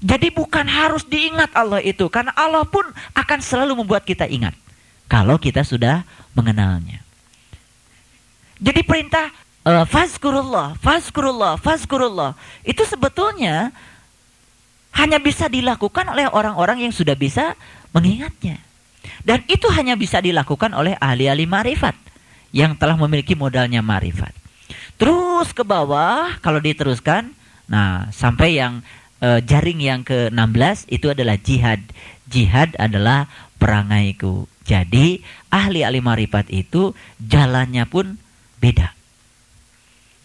Jadi 0.01 0.29
bukan 0.29 0.69
harus 0.69 1.09
diingat 1.09 1.57
Allah 1.57 1.81
itu 1.81 2.05
karena 2.13 2.29
Allah 2.37 2.69
pun 2.69 2.85
akan 3.17 3.39
selalu 3.41 3.81
membuat 3.81 4.05
kita 4.05 4.29
ingat 4.29 4.53
kalau 5.09 5.41
kita 5.41 5.65
sudah 5.65 6.05
mengenalnya. 6.37 7.01
Jadi 8.61 8.85
perintah 8.85 9.33
uh, 9.67 9.85
fazkurullah, 9.85 10.79
fazkurullah, 10.79 11.59
fazkurullah 11.59 12.39
itu 12.63 12.87
sebetulnya 12.87 13.75
hanya 14.97 15.21
bisa 15.21 15.51
dilakukan 15.51 16.09
oleh 16.09 16.31
orang-orang 16.31 16.89
yang 16.89 16.95
sudah 16.95 17.19
bisa 17.19 17.53
mengingatnya. 17.93 18.63
Dan 19.27 19.45
itu 19.51 19.69
hanya 19.75 19.99
bisa 19.99 20.23
dilakukan 20.23 20.73
oleh 20.73 20.97
ahli-ahli 20.97 21.45
marifat 21.45 21.95
yang 22.55 22.79
telah 22.79 22.97
memiliki 22.97 23.37
modalnya 23.37 23.85
marifat. 23.85 24.33
Terus 24.97 25.53
ke 25.53 25.61
bawah 25.61 26.41
kalau 26.41 26.57
diteruskan, 26.57 27.29
nah 27.69 28.09
sampai 28.09 28.57
yang 28.57 28.81
uh, 29.21 29.45
jaring 29.45 29.85
yang 29.85 30.01
ke-16 30.01 30.89
itu 30.89 31.13
adalah 31.13 31.37
jihad. 31.37 31.85
Jihad 32.25 32.73
adalah 32.81 33.29
perangaiku. 33.61 34.49
Jadi 34.65 35.21
ahli-ahli 35.53 36.01
marifat 36.01 36.49
itu 36.49 36.97
jalannya 37.21 37.85
pun 37.87 38.17
beda. 38.59 38.96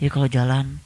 Jadi 0.02 0.10
kalau 0.10 0.26
jalan 0.26 0.82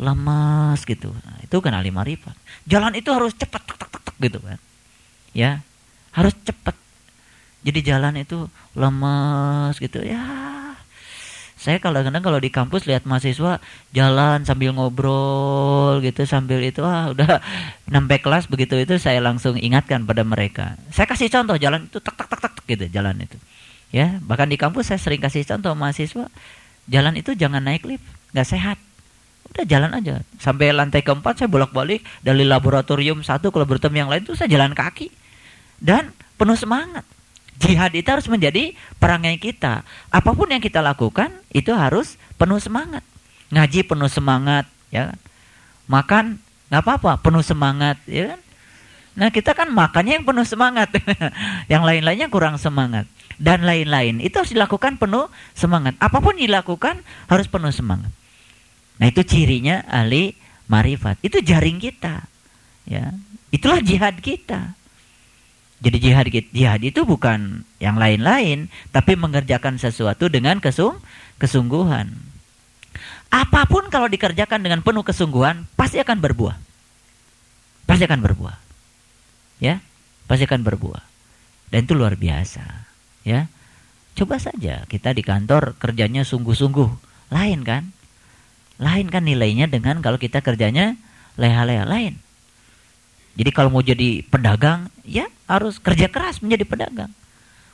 lemas 0.00 0.80
gitu, 0.88 1.12
nah, 1.12 1.36
itu 1.44 1.56
kan 1.60 1.76
ahli 1.76 1.92
marifat. 1.92 2.32
Jalan 2.64 2.96
itu 2.96 3.12
harus 3.12 3.36
cepat, 3.36 3.60
tek, 3.60 3.76
tek, 3.76 3.88
tek, 3.92 4.02
tek, 4.08 4.16
gitu 4.24 4.38
kan. 4.40 4.58
Ya, 5.36 5.60
harus 6.16 6.32
cepat. 6.42 6.72
Jadi 7.60 7.80
jalan 7.84 8.16
itu 8.16 8.48
lemas 8.72 9.76
gitu 9.76 10.00
ya. 10.00 10.24
Saya 11.60 11.80
kadang-kadang 11.80 12.20
kalau 12.20 12.36
di 12.40 12.52
kampus 12.52 12.84
lihat 12.84 13.08
mahasiswa 13.08 13.56
jalan 13.96 14.44
sambil 14.44 14.76
ngobrol 14.76 16.04
gitu 16.04 16.28
sambil 16.28 16.60
itu 16.60 16.84
ah 16.84 17.08
udah 17.08 17.40
sampai 17.94 18.20
kelas 18.20 18.52
begitu 18.52 18.76
itu 18.76 19.00
saya 19.00 19.24
langsung 19.24 19.56
ingatkan 19.56 20.04
pada 20.04 20.24
mereka. 20.28 20.76
Saya 20.92 21.08
kasih 21.08 21.32
contoh 21.32 21.56
jalan 21.56 21.88
itu 21.88 22.04
tak 22.04 22.20
tak 22.20 22.28
tak 22.28 22.40
tak 22.44 22.52
gitu 22.68 22.84
jalan 22.92 23.16
itu. 23.16 23.40
Ya, 23.96 24.20
bahkan 24.20 24.50
di 24.50 24.60
kampus 24.60 24.92
saya 24.92 25.00
sering 25.00 25.24
kasih 25.24 25.48
contoh 25.48 25.72
mahasiswa 25.72 26.28
jalan 26.84 27.16
itu 27.16 27.32
jangan 27.32 27.64
naik 27.64 27.88
lift, 27.88 28.04
nggak 28.34 28.48
sehat. 28.48 28.78
Udah 29.54 29.64
jalan 29.70 29.94
aja 29.94 30.26
sampai 30.42 30.74
lantai 30.74 31.06
keempat 31.06 31.38
saya 31.38 31.46
bolak-balik 31.46 32.02
dari 32.26 32.42
laboratorium 32.42 33.22
satu 33.22 33.54
ke 33.54 33.58
laboratorium 33.62 34.04
yang 34.04 34.10
lain 34.10 34.26
itu 34.26 34.34
saya 34.34 34.50
jalan 34.50 34.74
kaki 34.74 35.14
dan 35.78 36.10
penuh 36.34 36.58
semangat 36.58 37.06
Jihad 37.54 37.94
itu 37.94 38.08
harus 38.10 38.26
menjadi 38.26 38.74
perangai 38.98 39.38
kita. 39.38 39.86
Apa 40.10 40.34
pun 40.34 40.50
yang 40.50 40.58
kita 40.58 40.82
lakukan 40.82 41.30
itu 41.54 41.70
harus 41.70 42.18
penuh 42.34 42.58
semangat. 42.58 43.06
Ngaji 43.54 43.86
penuh 43.86 44.10
semangat, 44.10 44.66
ya 44.90 45.14
kan? 45.14 45.18
Makan 45.86 46.24
nggak 46.72 46.82
apa-apa, 46.82 47.22
penuh 47.22 47.44
semangat, 47.46 48.02
ya 48.10 48.34
kan? 48.34 48.40
Nah 49.14 49.28
kita 49.30 49.54
kan 49.54 49.70
makannya 49.70 50.18
yang 50.18 50.26
penuh 50.26 50.42
semangat, 50.42 50.90
yang 51.72 51.86
lain-lainnya 51.86 52.26
kurang 52.26 52.58
semangat 52.58 53.06
dan 53.38 53.62
lain-lain 53.62 54.18
itu 54.18 54.34
harus 54.34 54.50
dilakukan 54.50 54.98
penuh 54.98 55.30
semangat. 55.54 55.94
Apa 56.02 56.18
pun 56.18 56.34
dilakukan 56.34 56.98
harus 57.30 57.46
penuh 57.46 57.70
semangat. 57.70 58.10
Nah 58.98 59.06
itu 59.10 59.22
cirinya 59.26 59.82
ahli 59.86 60.34
marifat. 60.70 61.18
Itu 61.20 61.42
jaring 61.42 61.82
kita, 61.82 62.24
ya. 62.86 63.10
Itulah 63.50 63.82
jihad 63.82 64.18
kita. 64.18 64.74
Jadi 65.84 65.96
jihad 66.00 66.26
jihad 66.30 66.80
itu 66.80 67.04
bukan 67.04 67.66
yang 67.76 68.00
lain-lain, 68.00 68.72
tapi 68.88 69.18
mengerjakan 69.18 69.76
sesuatu 69.76 70.32
dengan 70.32 70.58
kesung 70.58 70.96
kesungguhan. 71.36 72.14
Apa 73.28 73.66
pun 73.66 73.90
kalau 73.90 74.06
dikerjakan 74.06 74.62
dengan 74.62 74.80
penuh 74.80 75.02
kesungguhan, 75.02 75.66
pasti 75.74 75.98
akan 75.98 76.22
berbuah. 76.22 76.56
Pasti 77.84 78.06
akan 78.06 78.20
berbuah. 78.22 78.56
Ya, 79.58 79.82
pasti 80.30 80.46
akan 80.46 80.62
berbuah. 80.62 81.02
Dan 81.68 81.84
itu 81.84 81.92
luar 81.98 82.14
biasa. 82.14 82.62
Ya, 83.26 83.50
coba 84.14 84.38
saja 84.38 84.86
kita 84.86 85.10
di 85.12 85.26
kantor 85.26 85.74
kerjanya 85.76 86.22
sungguh-sungguh, 86.22 86.90
lain 87.34 87.60
kan? 87.66 87.90
Lain 88.78 89.06
kan 89.06 89.22
nilainya 89.22 89.70
dengan 89.70 90.02
kalau 90.02 90.18
kita 90.18 90.42
kerjanya 90.42 90.98
leha-leha 91.38 91.86
lain. 91.86 92.14
Jadi 93.34 93.50
kalau 93.50 93.70
mau 93.70 93.82
jadi 93.82 94.22
pedagang, 94.26 94.86
ya 95.02 95.26
harus 95.50 95.82
kerja 95.82 96.06
keras 96.06 96.38
menjadi 96.38 96.64
pedagang. 96.66 97.10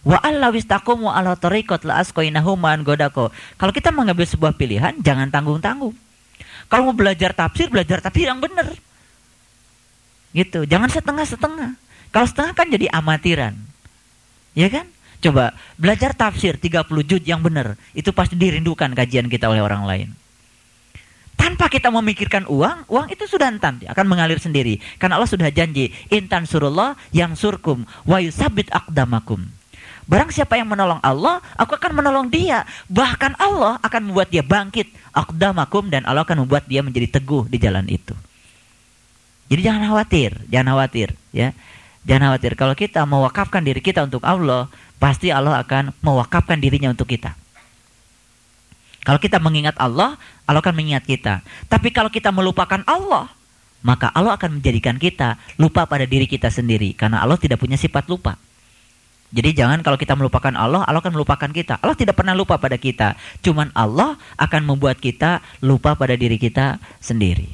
Wa 0.01 0.17
alla 0.25 0.49
wistaqumu 0.49 1.13
ala 1.13 1.37
tariqat 1.37 1.85
la 1.85 2.01
asqainahum 2.01 2.65
godako. 2.81 3.29
Kalau 3.61 3.73
kita 3.73 3.93
mengambil 3.93 4.25
sebuah 4.25 4.57
pilihan, 4.57 4.97
jangan 5.05 5.29
tanggung-tanggung. 5.29 5.93
Kalau 6.73 6.83
mau 6.89 6.97
belajar 6.97 7.37
tafsir, 7.37 7.69
belajar 7.69 8.01
tafsir 8.01 8.33
yang 8.33 8.41
benar. 8.41 8.73
Gitu, 10.33 10.65
jangan 10.65 10.89
setengah-setengah. 10.89 11.77
Kalau 12.09 12.27
setengah 12.27 12.53
kan 12.57 12.67
jadi 12.73 12.87
amatiran. 12.97 13.55
Ya 14.57 14.73
kan? 14.73 14.89
Coba 15.21 15.53
belajar 15.77 16.17
tafsir 16.17 16.57
30 16.57 16.89
juz 17.05 17.21
yang 17.29 17.45
benar, 17.45 17.77
itu 17.93 18.09
pasti 18.09 18.41
dirindukan 18.41 18.97
kajian 18.97 19.29
kita 19.29 19.53
oleh 19.53 19.61
orang 19.61 19.85
lain. 19.85 20.09
Tanpa 21.41 21.73
kita 21.73 21.89
memikirkan 21.89 22.45
uang, 22.45 22.85
uang 22.85 23.09
itu 23.09 23.25
sudah 23.25 23.49
entan 23.49 23.81
akan 23.81 24.05
mengalir 24.05 24.37
sendiri. 24.37 24.77
Karena 25.01 25.17
Allah 25.17 25.25
sudah 25.25 25.49
janji, 25.49 25.89
intan 26.13 26.45
surullah 26.45 27.01
yang 27.17 27.33
surkum 27.33 27.89
wa 28.05 28.21
yusabit 28.21 28.69
akdamakum. 28.69 29.49
Barang 30.05 30.29
siapa 30.29 30.61
yang 30.61 30.69
menolong 30.69 31.01
Allah, 31.01 31.41
aku 31.57 31.81
akan 31.81 31.97
menolong 31.97 32.29
dia. 32.29 32.69
Bahkan 32.93 33.41
Allah 33.41 33.81
akan 33.81 34.13
membuat 34.13 34.29
dia 34.29 34.45
bangkit 34.45 34.93
akdamakum 35.17 35.89
dan 35.89 36.05
Allah 36.05 36.29
akan 36.29 36.45
membuat 36.45 36.69
dia 36.69 36.85
menjadi 36.85 37.09
teguh 37.17 37.49
di 37.49 37.57
jalan 37.57 37.89
itu. 37.89 38.13
Jadi 39.49 39.61
jangan 39.65 39.89
khawatir, 39.89 40.45
jangan 40.53 40.77
khawatir 40.77 41.09
ya. 41.33 41.57
Jangan 42.05 42.37
khawatir 42.37 42.53
kalau 42.53 42.75
kita 42.77 43.01
mewakafkan 43.09 43.65
diri 43.65 43.81
kita 43.81 44.05
untuk 44.05 44.21
Allah, 44.29 44.69
pasti 45.01 45.33
Allah 45.33 45.57
akan 45.65 45.97
mewakafkan 46.05 46.61
dirinya 46.61 46.93
untuk 46.93 47.09
kita. 47.09 47.40
Kalau 49.11 49.19
kita 49.19 49.43
mengingat 49.43 49.75
Allah, 49.75 50.15
Allah 50.47 50.63
akan 50.63 50.71
mengingat 50.71 51.03
kita. 51.03 51.43
Tapi 51.67 51.91
kalau 51.91 52.15
kita 52.15 52.31
melupakan 52.31 52.79
Allah, 52.87 53.27
maka 53.83 54.07
Allah 54.15 54.39
akan 54.39 54.63
menjadikan 54.63 55.03
kita 55.03 55.35
lupa 55.59 55.83
pada 55.83 56.07
diri 56.07 56.31
kita 56.31 56.47
sendiri. 56.47 56.95
Karena 56.95 57.19
Allah 57.19 57.35
tidak 57.35 57.59
punya 57.59 57.75
sifat 57.75 58.07
lupa. 58.07 58.39
Jadi 59.35 59.51
jangan 59.51 59.83
kalau 59.83 59.99
kita 59.99 60.15
melupakan 60.15 60.55
Allah, 60.55 60.87
Allah 60.87 61.03
akan 61.03 61.19
melupakan 61.19 61.51
kita. 61.51 61.83
Allah 61.83 61.99
tidak 61.99 62.23
pernah 62.23 62.39
lupa 62.39 62.55
pada 62.55 62.79
kita. 62.79 63.19
Cuman 63.43 63.75
Allah 63.75 64.15
akan 64.39 64.63
membuat 64.63 65.03
kita 65.03 65.43
lupa 65.59 65.99
pada 65.99 66.15
diri 66.15 66.39
kita 66.39 66.79
sendiri. 67.03 67.51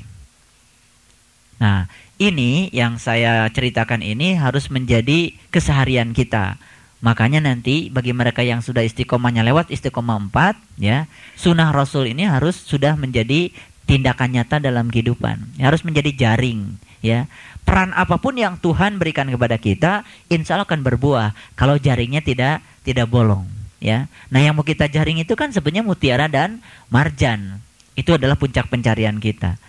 Nah, 1.56 1.88
ini 2.20 2.68
yang 2.68 3.00
saya 3.00 3.48
ceritakan 3.48 4.04
ini 4.04 4.36
harus 4.36 4.68
menjadi 4.68 5.32
keseharian 5.48 6.12
kita. 6.12 6.60
Makanya 7.06 7.38
nanti 7.38 7.86
bagi 7.86 8.10
mereka 8.10 8.42
yang 8.42 8.58
sudah 8.58 8.82
istiqomahnya 8.82 9.46
lewat 9.46 9.70
istiqomah 9.70 10.26
empat, 10.26 10.58
ya, 10.74 11.06
sunnah 11.38 11.70
Rasul 11.70 12.10
ini 12.10 12.26
harus 12.26 12.58
sudah 12.58 12.98
menjadi 12.98 13.54
tindakan 13.86 14.34
nyata 14.34 14.58
dalam 14.58 14.90
kehidupan. 14.90 15.62
Harus 15.62 15.86
menjadi 15.86 16.10
jaring, 16.10 16.74
ya. 17.06 17.30
Peran 17.62 17.94
apa 17.94 18.18
pun 18.18 18.34
yang 18.34 18.58
Tuhan 18.58 18.98
berikan 18.98 19.30
kepada 19.30 19.54
kita, 19.54 20.02
insya 20.26 20.58
Allah 20.58 20.66
akan 20.66 20.82
berbuah 20.82 21.30
kalau 21.54 21.78
jaringnya 21.78 22.26
tidak 22.26 22.58
tidak 22.82 23.06
bolong, 23.06 23.46
ya. 23.78 24.10
Nah, 24.34 24.42
yang 24.42 24.58
mau 24.58 24.66
kita 24.66 24.90
jaring 24.90 25.22
itu 25.22 25.38
kan 25.38 25.54
sebenarnya 25.54 25.86
mutiara 25.86 26.26
dan 26.26 26.58
marjan. 26.90 27.62
Itu 27.94 28.18
adalah 28.18 28.34
puncak 28.34 28.66
pencarian 28.66 29.22
kita. 29.22 29.62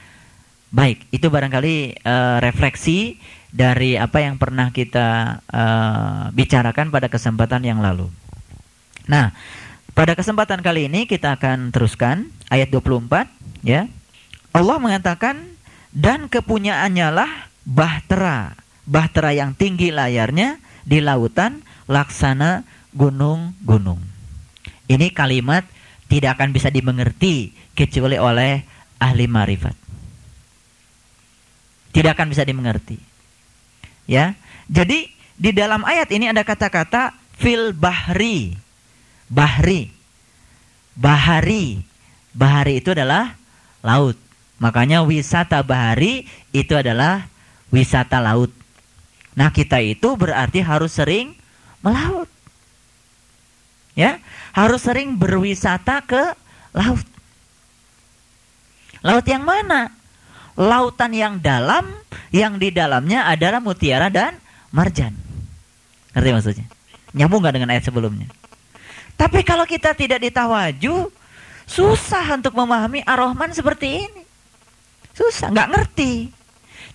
Baik, 0.73 1.05
itu 1.13 1.29
barangkali 1.29 2.01
uh, 2.01 2.37
refleksi 2.41 3.21
dari 3.57 3.97
apa 3.97 4.21
yang 4.21 4.37
pernah 4.37 4.69
kita 4.69 5.41
uh, 5.49 6.29
bicarakan 6.29 6.93
pada 6.93 7.09
kesempatan 7.09 7.65
yang 7.65 7.81
lalu. 7.81 8.05
Nah, 9.09 9.33
pada 9.97 10.13
kesempatan 10.13 10.61
kali 10.61 10.85
ini 10.85 11.09
kita 11.09 11.41
akan 11.41 11.73
teruskan 11.73 12.29
ayat 12.53 12.69
24 12.69 13.25
ya. 13.65 13.89
Allah 14.53 14.77
mengatakan 14.77 15.57
dan 15.89 16.29
kepunyaannya 16.29 17.09
lah 17.09 17.49
bahtera, 17.65 18.53
bahtera 18.85 19.33
yang 19.33 19.57
tinggi 19.57 19.89
layarnya 19.89 20.61
di 20.85 21.01
lautan 21.01 21.65
laksana 21.89 22.61
gunung-gunung. 22.93 23.97
Ini 24.85 25.09
kalimat 25.17 25.65
tidak 26.05 26.37
akan 26.37 26.53
bisa 26.53 26.69
dimengerti 26.69 27.57
kecuali 27.73 28.21
oleh 28.21 28.61
ahli 29.01 29.25
marifat. 29.25 29.73
Tidak 31.89 32.13
akan 32.13 32.29
bisa 32.29 32.45
dimengerti. 32.45 33.16
Ya. 34.07 34.33
Jadi 34.71 35.11
di 35.37 35.51
dalam 35.53 35.85
ayat 35.85 36.09
ini 36.09 36.31
ada 36.31 36.41
kata-kata 36.41 37.13
fil 37.37 37.75
bahri. 37.75 38.57
Bahri. 39.29 39.91
Bahari. 40.97 41.83
Bahari 42.33 42.79
itu 42.81 42.95
adalah 42.95 43.37
laut. 43.85 44.17
Makanya 44.57 45.05
wisata 45.05 45.61
bahari 45.61 46.25
itu 46.49 46.73
adalah 46.73 47.29
wisata 47.69 48.17
laut. 48.17 48.49
Nah, 49.37 49.53
kita 49.53 49.77
itu 49.85 50.17
berarti 50.17 50.65
harus 50.65 50.97
sering 50.97 51.37
melaut. 51.85 52.25
Ya, 53.93 54.21
harus 54.53 54.85
sering 54.85 55.17
berwisata 55.17 56.01
ke 56.05 56.33
laut. 56.73 57.05
Laut 59.05 59.25
yang 59.29 59.45
mana? 59.45 59.93
Lautan 60.57 61.13
yang 61.13 61.37
dalam 61.37 61.85
yang 62.33 62.57
di 62.57 62.73
dalamnya 62.73 63.29
adalah 63.29 63.61
mutiara 63.61 64.09
dan 64.09 64.33
marjan. 64.73 65.13
Ngerti 66.17 66.29
maksudnya? 66.33 66.67
Nyambung 67.13 67.45
nggak 67.45 67.55
dengan 67.61 67.69
ayat 67.77 67.85
sebelumnya? 67.85 68.25
Tapi 69.13 69.45
kalau 69.45 69.69
kita 69.69 69.93
tidak 69.93 70.17
ditawaju, 70.21 71.13
susah 71.69 72.25
untuk 72.37 72.57
memahami 72.57 73.05
ar-Rahman 73.05 73.53
seperti 73.53 74.09
ini. 74.09 74.23
Susah, 75.13 75.53
nggak 75.53 75.69
ngerti. 75.73 76.29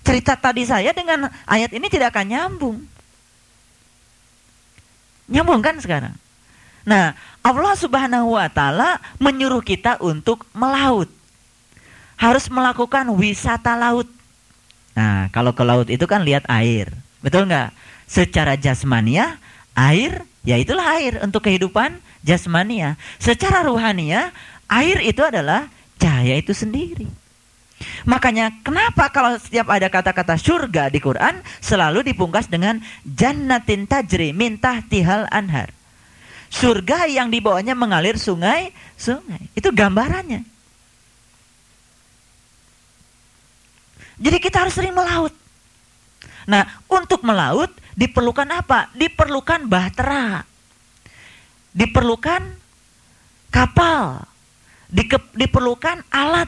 Cerita 0.03 0.35
tadi 0.35 0.67
saya 0.67 0.91
dengan 0.91 1.31
ayat 1.47 1.71
ini 1.71 1.87
tidak 1.87 2.15
akan 2.15 2.27
nyambung. 2.27 2.79
Nyambung 5.31 5.63
kan 5.63 5.79
sekarang? 5.79 6.15
Nah, 6.83 7.15
Allah 7.47 7.75
Subhanahu 7.79 8.35
wa 8.35 8.51
taala 8.51 8.99
menyuruh 9.23 9.63
kita 9.63 10.03
untuk 10.03 10.47
melaut. 10.51 11.07
Harus 12.23 12.47
melakukan 12.47 13.11
wisata 13.19 13.75
laut. 13.75 14.07
Nah, 14.95 15.27
kalau 15.35 15.51
ke 15.51 15.67
laut 15.67 15.91
itu 15.91 16.07
kan 16.07 16.23
lihat 16.23 16.47
air. 16.47 16.95
Betul 17.19 17.51
nggak? 17.51 17.75
Secara 18.07 18.55
jasmania, 18.55 19.43
air 19.75 20.23
Ya 20.43 20.59
itulah 20.59 20.99
air 20.99 21.23
untuk 21.23 21.47
kehidupan 21.47 22.03
jasmania. 22.27 22.99
Secara 23.23 23.63
ruhania, 23.63 24.35
air 24.67 24.99
itu 25.07 25.23
adalah 25.23 25.71
cahaya 26.03 26.35
itu 26.35 26.51
sendiri. 26.51 27.07
Makanya 28.07 28.51
kenapa 28.63 29.11
kalau 29.11 29.39
setiap 29.39 29.71
ada 29.71 29.87
kata-kata 29.87 30.39
surga 30.39 30.91
di 30.91 30.99
Quran 30.99 31.43
selalu 31.63 32.07
dipungkas 32.11 32.51
dengan 32.51 32.83
jannatin 33.07 33.87
tajri 33.87 34.35
mintah 34.35 34.83
tihal 34.87 35.31
anhar. 35.31 35.71
Surga 36.51 37.07
yang 37.07 37.31
di 37.31 37.39
bawahnya 37.39 37.79
mengalir 37.79 38.19
sungai, 38.19 38.75
sungai. 38.99 39.47
Itu 39.55 39.71
gambarannya. 39.71 40.52
Jadi 44.23 44.39
kita 44.39 44.63
harus 44.63 44.79
sering 44.79 44.95
melaut. 44.95 45.35
Nah, 46.47 46.63
untuk 46.87 47.27
melaut 47.27 47.71
diperlukan 47.99 48.47
apa? 48.55 48.87
Diperlukan 48.95 49.67
bahtera. 49.67 50.47
Diperlukan 51.75 52.43
kapal. 53.51 54.23
Dike, 54.87 55.19
diperlukan 55.35 56.07
alat. 56.15 56.47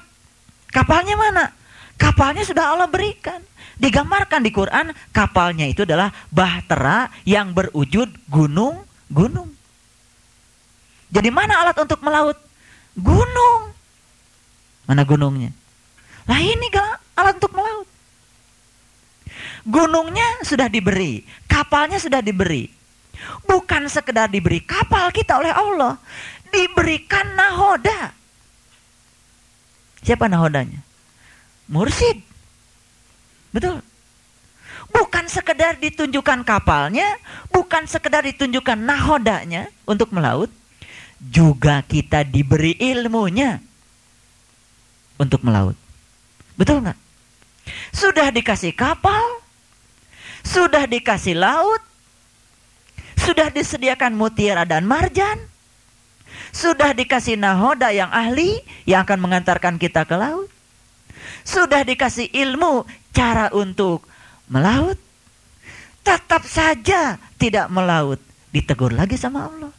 Kapalnya 0.71 1.19
mana? 1.19 1.51
Kapalnya 1.99 2.47
sudah 2.47 2.75
Allah 2.75 2.87
berikan. 2.87 3.43
Digambarkan 3.75 4.47
di 4.47 4.55
Quran, 4.55 4.95
kapalnya 5.11 5.67
itu 5.67 5.83
adalah 5.83 6.15
bahtera 6.31 7.11
yang 7.27 7.51
berwujud 7.51 8.07
gunung-gunung. 8.31 9.51
Jadi 11.11 11.31
mana 11.35 11.59
alat 11.59 11.75
untuk 11.83 11.99
melaut? 11.99 12.39
Gunung. 12.95 13.75
Mana 14.87 15.03
gunungnya? 15.03 15.51
Lah 16.25 16.41
ini 16.41 16.69
alat 17.15 17.37
untuk 17.37 17.53
melaut. 17.53 17.89
Gunungnya 19.65 20.45
sudah 20.45 20.69
diberi, 20.69 21.25
kapalnya 21.49 21.97
sudah 21.97 22.21
diberi. 22.21 22.69
Bukan 23.49 23.89
sekedar 23.89 24.29
diberi 24.29 24.61
kapal 24.61 25.09
kita 25.09 25.41
oleh 25.41 25.53
Allah, 25.53 25.97
diberikan 26.53 27.25
nahoda. 27.33 28.13
Siapa 30.05 30.29
nahodanya? 30.29 30.85
Mursid. 31.73 32.21
Betul. 33.57 33.81
Bukan 34.93 35.25
sekedar 35.33 35.81
ditunjukkan 35.81 36.45
kapalnya, 36.45 37.17
bukan 37.49 37.89
sekedar 37.89 38.21
ditunjukkan 38.29 38.77
nahodanya 38.77 39.73
untuk 39.89 40.13
melaut, 40.13 40.53
juga 41.19 41.81
kita 41.81 42.21
diberi 42.23 42.77
ilmunya 42.77 43.65
untuk 45.17 45.41
melaut. 45.41 45.84
Betul 46.55 46.87
nggak? 46.87 46.99
Sudah 47.95 48.29
dikasih 48.31 48.77
kapal, 48.77 49.43
sudah 50.45 50.85
dikasih 50.85 51.35
laut, 51.35 51.83
sudah 53.19 53.49
disediakan 53.49 54.15
mutiara 54.15 54.69
dan 54.69 54.85
marjan, 54.85 55.41
sudah 56.53 56.93
dikasih 56.93 57.41
nahoda 57.41 57.91
yang 57.91 58.13
ahli 58.13 58.61
yang 58.85 59.03
akan 59.09 59.19
mengantarkan 59.19 59.81
kita 59.81 60.05
ke 60.05 60.15
laut, 60.15 60.47
sudah 61.43 61.83
dikasih 61.83 62.29
ilmu 62.31 62.85
cara 63.17 63.49
untuk 63.57 64.05
melaut, 64.47 65.01
tetap 66.05 66.45
saja 66.45 67.17
tidak 67.41 67.73
melaut, 67.73 68.21
ditegur 68.53 68.93
lagi 68.93 69.17
sama 69.17 69.49
Allah. 69.49 69.73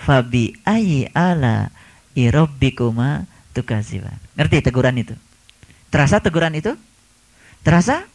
Fabi 0.00 0.56
ayi 0.66 1.06
ala 1.12 1.70
irobbikuma 2.16 3.28
tukasiban. 3.52 4.16
Ngerti 4.34 4.64
teguran 4.64 4.96
itu? 4.98 5.14
Terasa 5.90 6.22
teguran 6.22 6.54
itu? 6.54 6.72
Terasa? 7.66 8.06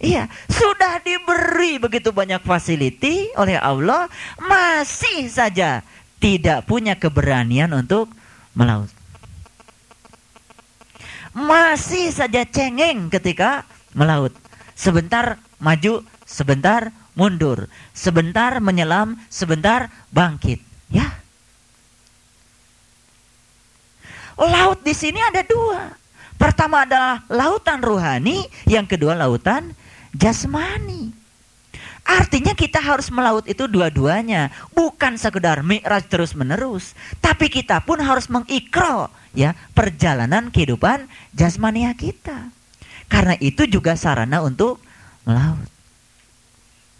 Iya, 0.00 0.32
sudah 0.48 1.04
diberi 1.04 1.76
begitu 1.76 2.08
banyak 2.08 2.40
fasiliti 2.40 3.28
oleh 3.36 3.60
Allah, 3.60 4.08
masih 4.40 5.28
saja 5.28 5.84
tidak 6.16 6.64
punya 6.64 6.96
keberanian 6.96 7.68
untuk 7.76 8.08
melaut. 8.56 8.88
Masih 11.36 12.08
saja 12.10 12.48
cengeng 12.48 13.12
ketika 13.12 13.68
melaut. 13.92 14.32
Sebentar 14.72 15.36
maju, 15.60 16.00
sebentar 16.24 16.88
mundur, 17.12 17.68
sebentar 17.92 18.56
menyelam, 18.64 19.20
sebentar 19.28 19.92
bangkit. 20.08 20.64
Ya. 20.88 21.12
Laut 24.40 24.80
di 24.80 24.96
sini 24.96 25.20
ada 25.20 25.44
dua. 25.44 25.99
Pertama 26.40 26.88
adalah 26.88 27.20
lautan 27.28 27.84
rohani, 27.84 28.48
yang 28.64 28.88
kedua 28.88 29.12
lautan 29.12 29.76
jasmani. 30.16 31.12
Artinya 32.00 32.56
kita 32.56 32.80
harus 32.80 33.12
melaut 33.12 33.44
itu 33.44 33.68
dua-duanya, 33.68 34.48
bukan 34.72 35.20
sekedar 35.20 35.60
mi'raj 35.60 36.08
terus-menerus, 36.08 36.96
tapi 37.20 37.52
kita 37.52 37.84
pun 37.84 38.00
harus 38.00 38.26
mengikro 38.32 39.12
ya 39.36 39.52
perjalanan 39.76 40.48
kehidupan 40.48 41.06
jasmania 41.36 41.92
kita. 41.92 42.48
Karena 43.06 43.36
itu 43.36 43.68
juga 43.68 43.94
sarana 43.94 44.40
untuk 44.40 44.80
melaut. 45.28 45.79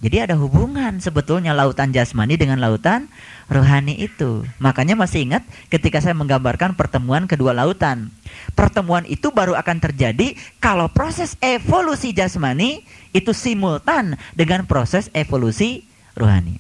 Jadi 0.00 0.16
ada 0.16 0.32
hubungan 0.40 0.96
sebetulnya 0.96 1.52
lautan 1.52 1.92
jasmani 1.92 2.40
dengan 2.40 2.56
lautan 2.56 3.12
rohani 3.52 4.00
itu. 4.00 4.48
Makanya 4.56 4.96
masih 4.96 5.28
ingat 5.28 5.44
ketika 5.68 6.00
saya 6.00 6.16
menggambarkan 6.16 6.72
pertemuan 6.72 7.28
kedua 7.28 7.52
lautan. 7.52 8.08
Pertemuan 8.56 9.04
itu 9.04 9.28
baru 9.28 9.52
akan 9.60 9.76
terjadi 9.76 10.32
kalau 10.56 10.88
proses 10.88 11.36
evolusi 11.44 12.16
jasmani 12.16 12.80
itu 13.12 13.36
simultan 13.36 14.16
dengan 14.32 14.64
proses 14.64 15.12
evolusi 15.12 15.84
rohani. 16.16 16.56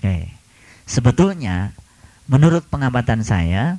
Oke. 0.00 0.32
Sebetulnya 0.88 1.76
menurut 2.24 2.64
pengamatan 2.72 3.20
saya 3.20 3.76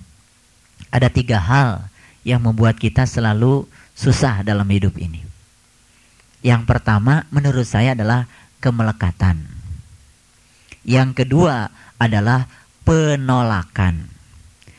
ada 0.93 1.09
tiga 1.09 1.41
hal 1.41 1.89
yang 2.21 2.45
membuat 2.45 2.77
kita 2.77 3.09
selalu 3.09 3.65
susah 3.97 4.45
dalam 4.45 4.69
hidup 4.69 5.01
ini. 5.01 5.25
Yang 6.41 6.65
pertama 6.69 7.25
menurut 7.29 7.65
saya 7.65 7.93
adalah 7.93 8.29
kemelekatan. 8.61 9.41
Yang 10.85 11.25
kedua 11.25 11.73
adalah 11.97 12.45
penolakan. 12.85 14.09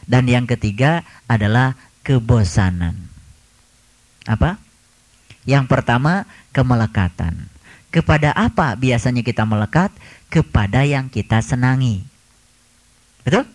Dan 0.02 0.26
yang 0.26 0.46
ketiga 0.50 1.06
adalah 1.30 1.78
kebosanan. 2.02 2.98
Apa? 4.26 4.58
Yang 5.46 5.66
pertama, 5.70 6.26
kemelekatan. 6.54 7.50
Kepada 7.92 8.32
apa 8.34 8.74
biasanya 8.78 9.22
kita 9.22 9.44
melekat? 9.44 9.92
Kepada 10.32 10.82
yang 10.82 11.12
kita 11.12 11.44
senangi. 11.44 12.02
Betul? 13.22 13.46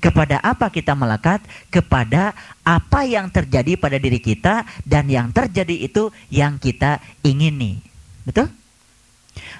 Kepada 0.00 0.40
apa 0.40 0.72
kita 0.72 0.96
melekat? 0.96 1.44
Kepada 1.68 2.32
apa 2.64 3.00
yang 3.04 3.28
terjadi 3.28 3.76
pada 3.76 4.00
diri 4.00 4.20
kita 4.20 4.64
dan 4.84 5.08
yang 5.08 5.28
terjadi 5.30 5.76
itu 5.86 6.08
yang 6.32 6.56
kita 6.56 7.00
ingini. 7.20 7.80
Betul? 8.24 8.59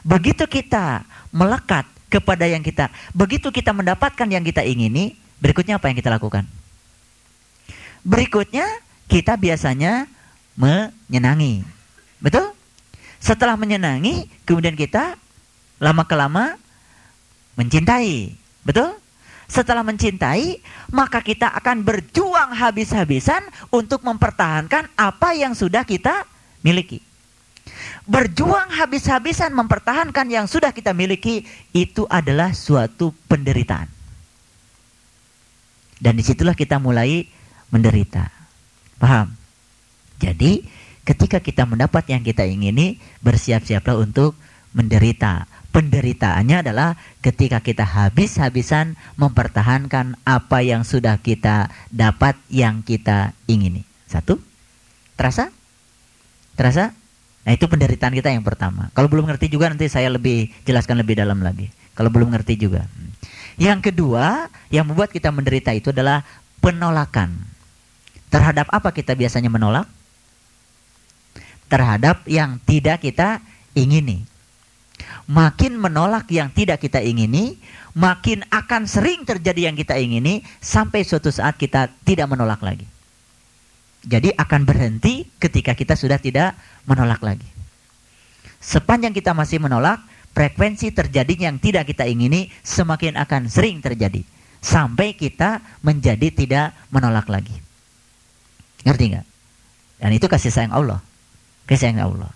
Begitu 0.02 0.44
kita 0.48 1.04
melekat 1.30 1.86
kepada 2.10 2.48
yang 2.48 2.60
kita, 2.64 2.90
begitu 3.14 3.54
kita 3.54 3.70
mendapatkan 3.70 4.26
yang 4.26 4.42
kita 4.42 4.66
ingini, 4.66 5.14
berikutnya 5.38 5.78
apa 5.78 5.86
yang 5.92 5.96
kita 5.98 6.10
lakukan? 6.10 6.44
Berikutnya 8.02 8.66
kita 9.06 9.36
biasanya 9.36 10.08
menyenangi. 10.58 11.62
Betul? 12.18 12.50
Setelah 13.20 13.54
menyenangi, 13.54 14.26
kemudian 14.48 14.74
kita 14.74 15.14
lama 15.78 16.02
kelama 16.08 16.56
mencintai. 17.54 18.34
Betul? 18.64 18.96
Setelah 19.50 19.82
mencintai, 19.82 20.62
maka 20.94 21.20
kita 21.20 21.50
akan 21.58 21.82
berjuang 21.82 22.54
habis-habisan 22.54 23.42
untuk 23.68 24.00
mempertahankan 24.06 24.88
apa 24.94 25.34
yang 25.34 25.52
sudah 25.52 25.82
kita 25.84 26.24
miliki 26.62 27.09
berjuang 28.10 28.74
habis-habisan 28.74 29.54
mempertahankan 29.54 30.26
yang 30.26 30.50
sudah 30.50 30.74
kita 30.74 30.90
miliki 30.90 31.46
itu 31.70 32.10
adalah 32.10 32.50
suatu 32.50 33.14
penderitaan. 33.30 33.86
Dan 36.02 36.18
di 36.18 36.26
situlah 36.26 36.58
kita 36.58 36.82
mulai 36.82 37.30
menderita. 37.70 38.26
Paham? 38.98 39.30
Jadi 40.18 40.66
ketika 41.06 41.38
kita 41.38 41.62
mendapat 41.70 42.10
yang 42.10 42.26
kita 42.26 42.42
ingini, 42.42 42.98
bersiap-siaplah 43.22 43.94
untuk 43.94 44.34
menderita. 44.74 45.46
Penderitaannya 45.70 46.66
adalah 46.66 46.98
ketika 47.22 47.62
kita 47.62 47.86
habis-habisan 47.86 48.98
mempertahankan 49.14 50.18
apa 50.26 50.66
yang 50.66 50.82
sudah 50.82 51.22
kita 51.22 51.70
dapat 51.94 52.34
yang 52.50 52.82
kita 52.82 53.38
ingini. 53.46 53.86
Satu, 54.10 54.42
terasa? 55.14 55.54
Terasa? 56.58 56.99
Nah 57.40 57.56
itu 57.56 57.64
penderitaan 57.64 58.12
kita 58.12 58.28
yang 58.28 58.44
pertama. 58.44 58.92
Kalau 58.92 59.08
belum 59.08 59.24
ngerti 59.28 59.48
juga 59.48 59.72
nanti 59.72 59.88
saya 59.88 60.12
lebih 60.12 60.52
jelaskan 60.68 61.00
lebih 61.00 61.16
dalam 61.16 61.40
lagi. 61.40 61.72
Kalau 61.96 62.12
belum 62.12 62.32
ngerti 62.36 62.56
juga. 62.60 62.84
Yang 63.60 63.92
kedua 63.92 64.48
yang 64.72 64.88
membuat 64.88 65.12
kita 65.12 65.32
menderita 65.32 65.72
itu 65.72 65.92
adalah 65.92 66.24
penolakan. 66.60 67.36
Terhadap 68.30 68.68
apa 68.72 68.92
kita 68.92 69.16
biasanya 69.16 69.48
menolak? 69.52 69.88
Terhadap 71.68 72.24
yang 72.28 72.60
tidak 72.66 73.04
kita 73.04 73.40
ingini. 73.76 74.26
makin 75.30 75.78
menolak 75.78 76.26
yang 76.34 76.50
tidak 76.50 76.82
kita 76.82 76.98
ingini, 76.98 77.54
makin 77.94 78.42
akan 78.50 78.90
sering 78.90 79.22
terjadi 79.22 79.70
yang 79.70 79.78
kita 79.78 79.94
ingini 79.94 80.42
sampai 80.58 81.06
suatu 81.06 81.30
saat 81.30 81.54
kita 81.54 81.86
tidak 82.02 82.26
menolak 82.26 82.58
lagi. 82.66 82.89
Jadi 84.00 84.32
akan 84.32 84.64
berhenti 84.64 85.28
ketika 85.36 85.76
kita 85.76 85.92
sudah 85.92 86.16
tidak 86.16 86.56
menolak 86.88 87.20
lagi. 87.20 87.48
Sepanjang 88.60 89.12
kita 89.12 89.36
masih 89.36 89.60
menolak, 89.60 90.00
frekuensi 90.32 90.92
terjadinya 90.92 91.52
yang 91.52 91.60
tidak 91.60 91.88
kita 91.88 92.08
ingini 92.08 92.48
semakin 92.64 93.20
akan 93.20 93.48
sering 93.48 93.84
terjadi 93.84 94.24
sampai 94.60 95.16
kita 95.16 95.60
menjadi 95.80 96.28
tidak 96.32 96.66
menolak 96.92 97.28
lagi. 97.28 97.56
Ngerti 98.84 99.04
nggak? 99.16 99.26
Dan 100.00 100.10
itu 100.16 100.26
kasih 100.28 100.52
sayang 100.52 100.72
Allah. 100.72 101.00
Kasih 101.68 101.92
sayang 101.92 102.00
Allah. 102.08 102.32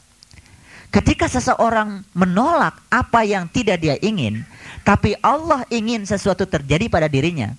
Ketika 0.93 1.27
seseorang 1.27 2.05
menolak 2.13 2.77
apa 2.93 3.25
yang 3.25 3.49
tidak 3.49 3.81
dia 3.81 3.97
ingin, 4.05 4.45
tapi 4.85 5.17
Allah 5.25 5.65
ingin 5.73 6.05
sesuatu 6.05 6.45
terjadi 6.45 6.87
pada 6.93 7.09
dirinya, 7.09 7.57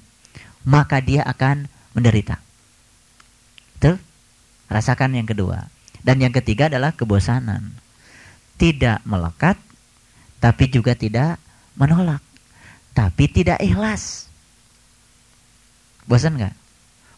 maka 0.64 1.02
dia 1.02 1.26
akan 1.26 1.68
menderita. 1.98 2.45
Rasakan 4.72 5.18
yang 5.18 5.28
kedua. 5.30 5.70
Dan 6.06 6.22
yang 6.22 6.34
ketiga 6.34 6.70
adalah 6.70 6.94
kebosanan. 6.94 7.74
Tidak 8.56 9.04
melekat, 9.04 9.60
tapi 10.40 10.70
juga 10.70 10.94
tidak 10.96 11.42
menolak. 11.76 12.24
Tapi 12.96 13.28
tidak 13.28 13.60
ikhlas. 13.60 14.32
Bosan 16.08 16.38
nggak? 16.40 16.56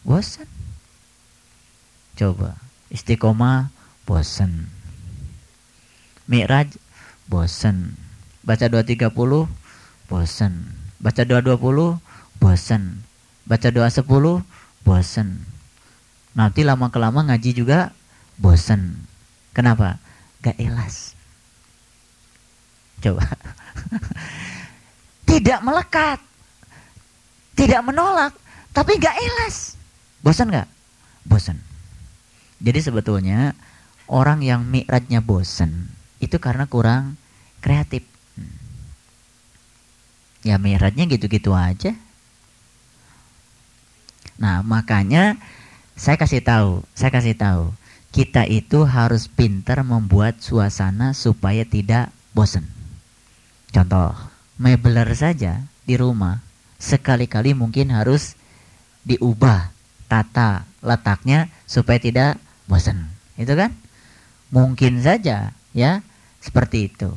Bosan. 0.02 0.48
Coba 2.18 2.58
istiqomah 2.88 3.70
bosan 4.08 4.66
Mi'raj 6.28 6.76
bosen. 7.24 7.96
Baca 8.44 8.68
230 8.68 9.08
bosen. 10.12 10.52
Baca 11.00 11.22
220 11.24 12.00
bosen. 12.36 12.82
Baca 13.48 13.68
doa 13.72 13.88
10 13.88 14.04
bosen. 14.84 15.28
Nanti 16.38 16.62
lama 16.62 16.86
kelama 16.94 17.26
ngaji 17.26 17.50
juga 17.50 17.90
bosen. 18.38 18.94
Kenapa? 19.50 19.98
Gak 20.38 20.54
ikhlas. 20.54 21.18
Coba. 23.02 23.26
Tidak 25.28 25.58
melekat. 25.66 26.22
Tidak 27.58 27.82
menolak. 27.82 28.38
Tapi 28.70 29.02
gak 29.02 29.18
ikhlas. 29.18 29.74
Bosan 30.22 30.54
gak? 30.54 30.70
Bosan. 31.26 31.58
Jadi 32.62 32.86
sebetulnya 32.86 33.58
orang 34.06 34.38
yang 34.46 34.62
mi'rajnya 34.62 35.18
bosen 35.18 35.90
itu 36.22 36.38
karena 36.38 36.70
kurang 36.70 37.18
kreatif. 37.58 38.06
Ya 40.46 40.54
miratnya 40.54 41.02
gitu-gitu 41.10 41.50
aja. 41.50 41.98
Nah, 44.38 44.62
makanya 44.62 45.34
saya 45.98 46.14
kasih 46.14 46.38
tahu, 46.46 46.86
saya 46.94 47.10
kasih 47.10 47.34
tahu, 47.34 47.74
kita 48.14 48.46
itu 48.46 48.86
harus 48.86 49.26
pintar 49.26 49.82
membuat 49.82 50.38
suasana 50.38 51.10
supaya 51.10 51.66
tidak 51.66 52.14
bosan. 52.30 52.70
Contoh, 53.74 54.14
mebeler 54.62 55.10
saja 55.18 55.66
di 55.82 55.98
rumah 55.98 56.38
sekali-kali 56.78 57.52
mungkin 57.58 57.90
harus 57.90 58.38
diubah 59.02 59.74
tata 60.06 60.70
letaknya 60.86 61.50
supaya 61.66 61.98
tidak 61.98 62.38
bosan. 62.70 63.10
Itu 63.34 63.58
kan? 63.58 63.74
Mungkin 64.54 65.02
saja 65.02 65.50
ya 65.74 66.06
seperti 66.38 66.94
itu. 66.94 67.10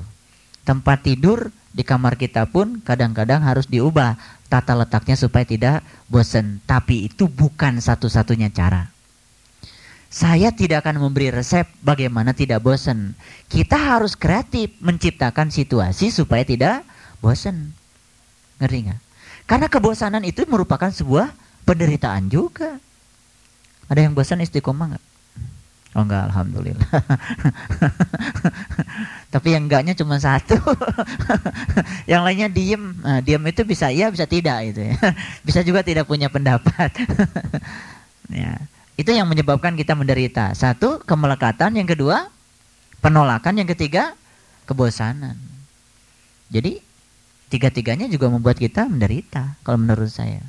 Tempat 0.66 1.06
tidur 1.06 1.54
di 1.72 1.88
kamar 1.88 2.20
kita 2.20 2.52
pun 2.52 2.84
kadang-kadang 2.84 3.40
harus 3.48 3.64
diubah 3.68 4.20
tata 4.52 4.76
letaknya 4.76 5.16
supaya 5.16 5.48
tidak 5.48 5.80
bosan. 6.12 6.60
Tapi 6.68 7.08
itu 7.08 7.32
bukan 7.32 7.80
satu-satunya 7.80 8.52
cara. 8.52 8.92
Saya 10.12 10.52
tidak 10.52 10.84
akan 10.84 11.08
memberi 11.08 11.32
resep 11.32 11.64
bagaimana 11.80 12.36
tidak 12.36 12.60
bosan. 12.60 13.16
Kita 13.48 13.80
harus 13.80 14.20
kreatif 14.20 14.76
menciptakan 14.84 15.48
situasi 15.48 16.12
supaya 16.12 16.44
tidak 16.44 16.84
bosan. 17.24 17.72
Ngeri 18.60 18.92
nggak? 18.92 19.02
Karena 19.48 19.68
kebosanan 19.72 20.28
itu 20.28 20.44
merupakan 20.52 20.92
sebuah 20.92 21.32
penderitaan 21.64 22.28
juga. 22.28 22.76
Ada 23.88 24.04
yang 24.04 24.12
bosan 24.12 24.44
istiqomah 24.44 24.96
nggak? 24.96 25.06
Oh 25.92 26.08
enggak, 26.08 26.32
alhamdulillah. 26.32 26.88
Tapi 29.34 29.48
yang 29.52 29.68
enggaknya 29.68 29.92
cuma 29.92 30.16
satu. 30.24 30.56
yang 32.12 32.24
lainnya 32.24 32.48
diem. 32.48 32.96
Nah, 33.04 33.20
diem 33.20 33.44
itu 33.52 33.68
bisa 33.68 33.92
iya, 33.92 34.08
bisa 34.08 34.24
tidak 34.24 34.72
itu 34.72 34.88
ya. 34.88 34.96
bisa 35.48 35.60
juga 35.68 35.84
tidak 35.84 36.08
punya 36.08 36.32
pendapat. 36.32 36.96
ya. 38.32 38.56
Itu 38.96 39.12
yang 39.12 39.28
menyebabkan 39.28 39.76
kita 39.76 39.92
menderita. 39.92 40.56
Satu, 40.56 41.04
kemelekatan, 41.04 41.76
yang 41.76 41.88
kedua, 41.88 42.32
penolakan, 43.04 43.60
yang 43.60 43.68
ketiga, 43.68 44.16
kebosanan. 44.64 45.36
Jadi 46.48 46.80
tiga-tiganya 47.52 48.08
juga 48.08 48.32
membuat 48.32 48.56
kita 48.56 48.88
menderita 48.88 49.60
kalau 49.68 49.76
menurut 49.76 50.08
saya. 50.08 50.40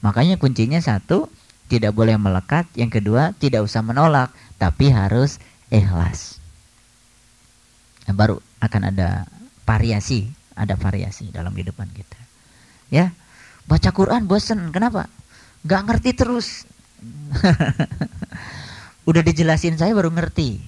Makanya 0.00 0.40
kuncinya 0.40 0.80
satu, 0.80 1.28
tidak 1.68 1.96
boleh 1.96 2.16
melekat, 2.20 2.68
yang 2.76 2.92
kedua 2.92 3.32
tidak 3.40 3.64
usah 3.64 3.80
menolak, 3.80 4.28
tapi 4.58 4.90
harus 4.90 5.42
ikhlas. 5.68 6.38
Nah, 8.04 8.14
baru 8.14 8.36
akan 8.60 8.94
ada 8.94 9.24
variasi, 9.64 10.28
ada 10.54 10.76
variasi 10.76 11.32
dalam 11.32 11.56
kehidupan 11.56 11.88
kita. 11.92 12.20
Ya, 12.92 13.10
baca 13.64 13.90
Quran 13.90 14.28
bosen, 14.28 14.70
kenapa? 14.70 15.08
Gak 15.64 15.82
ngerti 15.88 16.10
terus. 16.12 16.68
Udah 19.08 19.22
dijelasin 19.24 19.76
saya 19.76 19.92
baru 19.92 20.12
ngerti. 20.12 20.60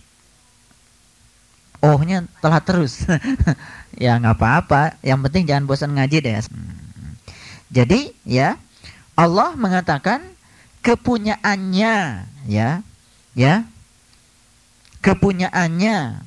Ohnya 1.84 2.24
telah 2.40 2.60
terus. 2.64 3.04
ya 4.02 4.16
nggak 4.16 4.36
apa-apa, 4.36 4.96
yang 5.04 5.20
penting 5.24 5.44
jangan 5.44 5.64
bosan 5.68 5.92
ngaji 5.96 6.24
deh. 6.24 6.36
Jadi 7.72 8.12
ya 8.24 8.56
Allah 9.16 9.56
mengatakan 9.56 10.24
kepunyaannya 10.84 11.94
ya 12.46 12.70
ya 13.34 13.54
kepunyaannya 15.00 16.22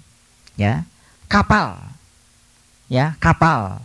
ya 0.57 0.73
kapal 1.29 1.89
ya 2.89 3.15
kapal. 3.21 3.79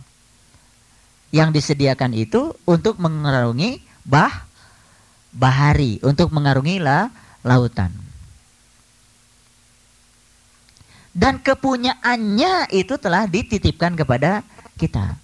Yang 1.29 1.61
disediakan 1.61 2.11
itu 2.15 2.55
untuk 2.65 2.97
mengarungi 2.97 3.79
bah 4.07 4.47
bahari 5.35 5.99
untuk 5.99 6.31
mengarungi 6.31 6.79
la, 6.79 7.11
lautan. 7.43 7.91
Dan 11.15 11.39
kepunyaannya 11.39 12.71
itu 12.75 12.95
telah 12.99 13.27
dititipkan 13.27 13.95
kepada 13.95 14.43
kita. 14.75 15.15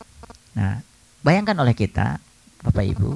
Nah 0.56 0.84
bayangkan 1.24 1.56
oleh 1.60 1.76
kita 1.76 2.20
Bapak 2.64 2.86
Ibu 2.86 3.16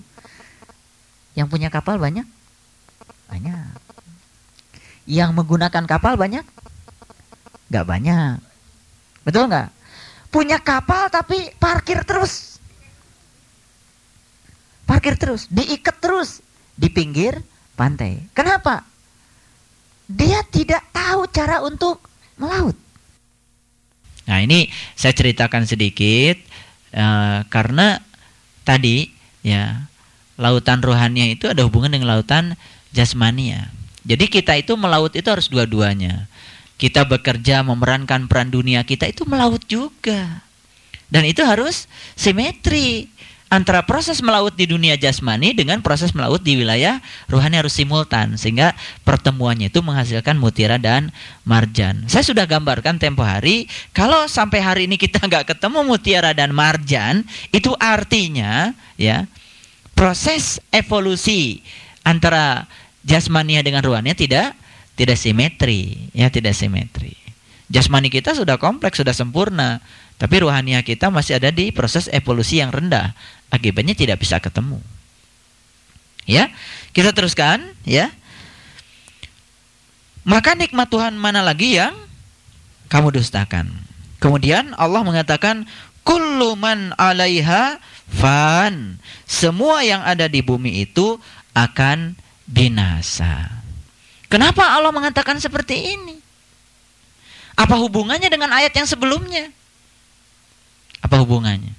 yang 1.36 1.52
punya 1.52 1.68
kapal 1.68 2.00
banyak? 2.00 2.28
Banyak 3.28 3.85
yang 5.06 5.34
menggunakan 5.38 5.86
kapal 5.86 6.18
banyak? 6.18 6.46
Gak 7.70 7.86
banyak. 7.86 8.42
Betul 9.26 9.50
nggak? 9.50 9.70
Punya 10.30 10.62
kapal 10.62 11.10
tapi 11.10 11.50
parkir 11.58 12.06
terus. 12.06 12.62
Parkir 14.86 15.18
terus, 15.18 15.50
diikat 15.50 15.98
terus 15.98 16.46
di 16.78 16.94
pinggir 16.94 17.42
pantai. 17.74 18.22
Kenapa? 18.38 18.86
Dia 20.06 20.46
tidak 20.46 20.86
tahu 20.94 21.26
cara 21.34 21.66
untuk 21.66 22.06
melaut. 22.38 22.78
Nah 24.30 24.42
ini 24.42 24.70
saya 24.94 25.14
ceritakan 25.14 25.66
sedikit 25.66 26.38
uh, 26.94 27.46
karena 27.50 28.02
tadi 28.66 29.10
ya 29.42 29.90
lautan 30.38 30.82
rohania 30.82 31.30
itu 31.30 31.50
ada 31.50 31.66
hubungan 31.66 31.94
dengan 31.94 32.14
lautan 32.14 32.54
jasmania. 32.94 33.74
Jadi 34.06 34.26
kita 34.30 34.54
itu 34.54 34.78
melaut 34.78 35.12
itu 35.18 35.26
harus 35.26 35.50
dua-duanya. 35.50 36.30
Kita 36.78 37.04
bekerja 37.04 37.66
memerankan 37.66 38.30
peran 38.30 38.54
dunia 38.54 38.86
kita 38.86 39.10
itu 39.10 39.26
melaut 39.26 39.62
juga. 39.66 40.46
Dan 41.10 41.26
itu 41.26 41.42
harus 41.42 41.90
simetri 42.14 43.10
antara 43.56 43.86
proses 43.86 44.20
melaut 44.26 44.52
di 44.58 44.66
dunia 44.66 44.98
jasmani 44.98 45.54
dengan 45.54 45.80
proses 45.80 46.12
melaut 46.18 46.42
di 46.42 46.58
wilayah 46.58 46.98
rohani 47.30 47.62
harus 47.62 47.78
simultan 47.78 48.36
sehingga 48.42 48.74
pertemuannya 49.06 49.70
itu 49.70 49.86
menghasilkan 49.86 50.36
mutiara 50.36 50.82
dan 50.82 51.14
marjan. 51.46 52.10
Saya 52.10 52.26
sudah 52.26 52.50
gambarkan 52.50 52.98
tempo 52.98 53.22
hari 53.22 53.70
kalau 53.94 54.26
sampai 54.26 54.60
hari 54.60 54.82
ini 54.90 54.98
kita 54.98 55.22
nggak 55.30 55.56
ketemu 55.56 55.86
mutiara 55.86 56.34
dan 56.34 56.52
marjan 56.52 57.24
itu 57.54 57.72
artinya 57.78 58.74
ya 58.98 59.30
proses 59.94 60.60
evolusi 60.74 61.62
antara 62.02 62.68
jasmania 63.06 63.62
dengan 63.62 63.86
ruannya 63.86 64.18
tidak 64.18 64.58
tidak 64.98 65.20
simetri, 65.20 66.10
ya 66.16 66.32
tidak 66.34 66.58
simetri. 66.58 67.14
Jasmani 67.68 68.08
kita 68.08 68.32
sudah 68.34 68.56
kompleks, 68.56 68.98
sudah 68.98 69.12
sempurna. 69.12 69.84
Tapi 70.16 70.48
ruhania 70.48 70.80
kita 70.80 71.12
masih 71.12 71.36
ada 71.36 71.52
di 71.52 71.76
proses 71.76 72.08
evolusi 72.08 72.64
yang 72.64 72.72
rendah. 72.72 73.12
Akibatnya 73.52 73.94
tidak 73.94 74.24
bisa 74.24 74.40
ketemu. 74.40 74.80
Ya, 76.26 76.50
kita 76.96 77.12
teruskan 77.12 77.76
ya. 77.84 78.10
Maka 80.26 80.58
nikmat 80.58 80.90
Tuhan 80.90 81.14
mana 81.20 81.46
lagi 81.46 81.78
yang 81.78 81.94
kamu 82.90 83.14
dustakan? 83.14 83.70
Kemudian 84.18 84.74
Allah 84.80 85.06
mengatakan 85.06 85.70
kullu 86.02 86.58
man 86.58 86.96
'alaiha 86.98 87.78
fan. 88.10 88.98
Semua 89.28 89.84
yang 89.86 90.02
ada 90.02 90.26
di 90.32 90.42
bumi 90.42 90.82
itu 90.82 91.20
akan 91.54 92.18
binasa. 92.46 93.50
Kenapa 94.30 94.74
Allah 94.74 94.94
mengatakan 94.94 95.38
seperti 95.42 95.98
ini? 95.98 96.18
Apa 97.56 97.78
hubungannya 97.80 98.28
dengan 98.28 98.52
ayat 98.52 98.74
yang 98.74 98.86
sebelumnya? 98.86 99.50
Apa 101.02 101.22
hubungannya? 101.22 101.74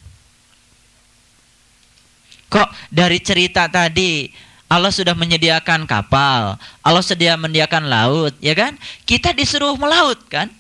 Kok 2.47 2.69
dari 2.89 3.19
cerita 3.19 3.67
tadi 3.67 4.31
Allah 4.67 4.91
sudah 4.91 5.15
menyediakan 5.15 5.87
kapal, 5.87 6.59
Allah 6.83 7.05
sudah 7.05 7.39
menyediakan 7.39 7.87
laut, 7.87 8.35
ya 8.43 8.55
kan? 8.59 8.75
Kita 9.07 9.31
disuruh 9.31 9.79
melaut, 9.79 10.19
kan? 10.27 10.51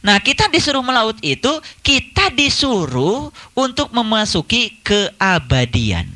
Nah, 0.00 0.16
kita 0.22 0.48
disuruh 0.48 0.80
melaut 0.80 1.20
itu, 1.20 1.50
kita 1.84 2.32
disuruh 2.32 3.28
untuk 3.52 3.92
memasuki 3.92 4.80
keabadian. 4.80 6.08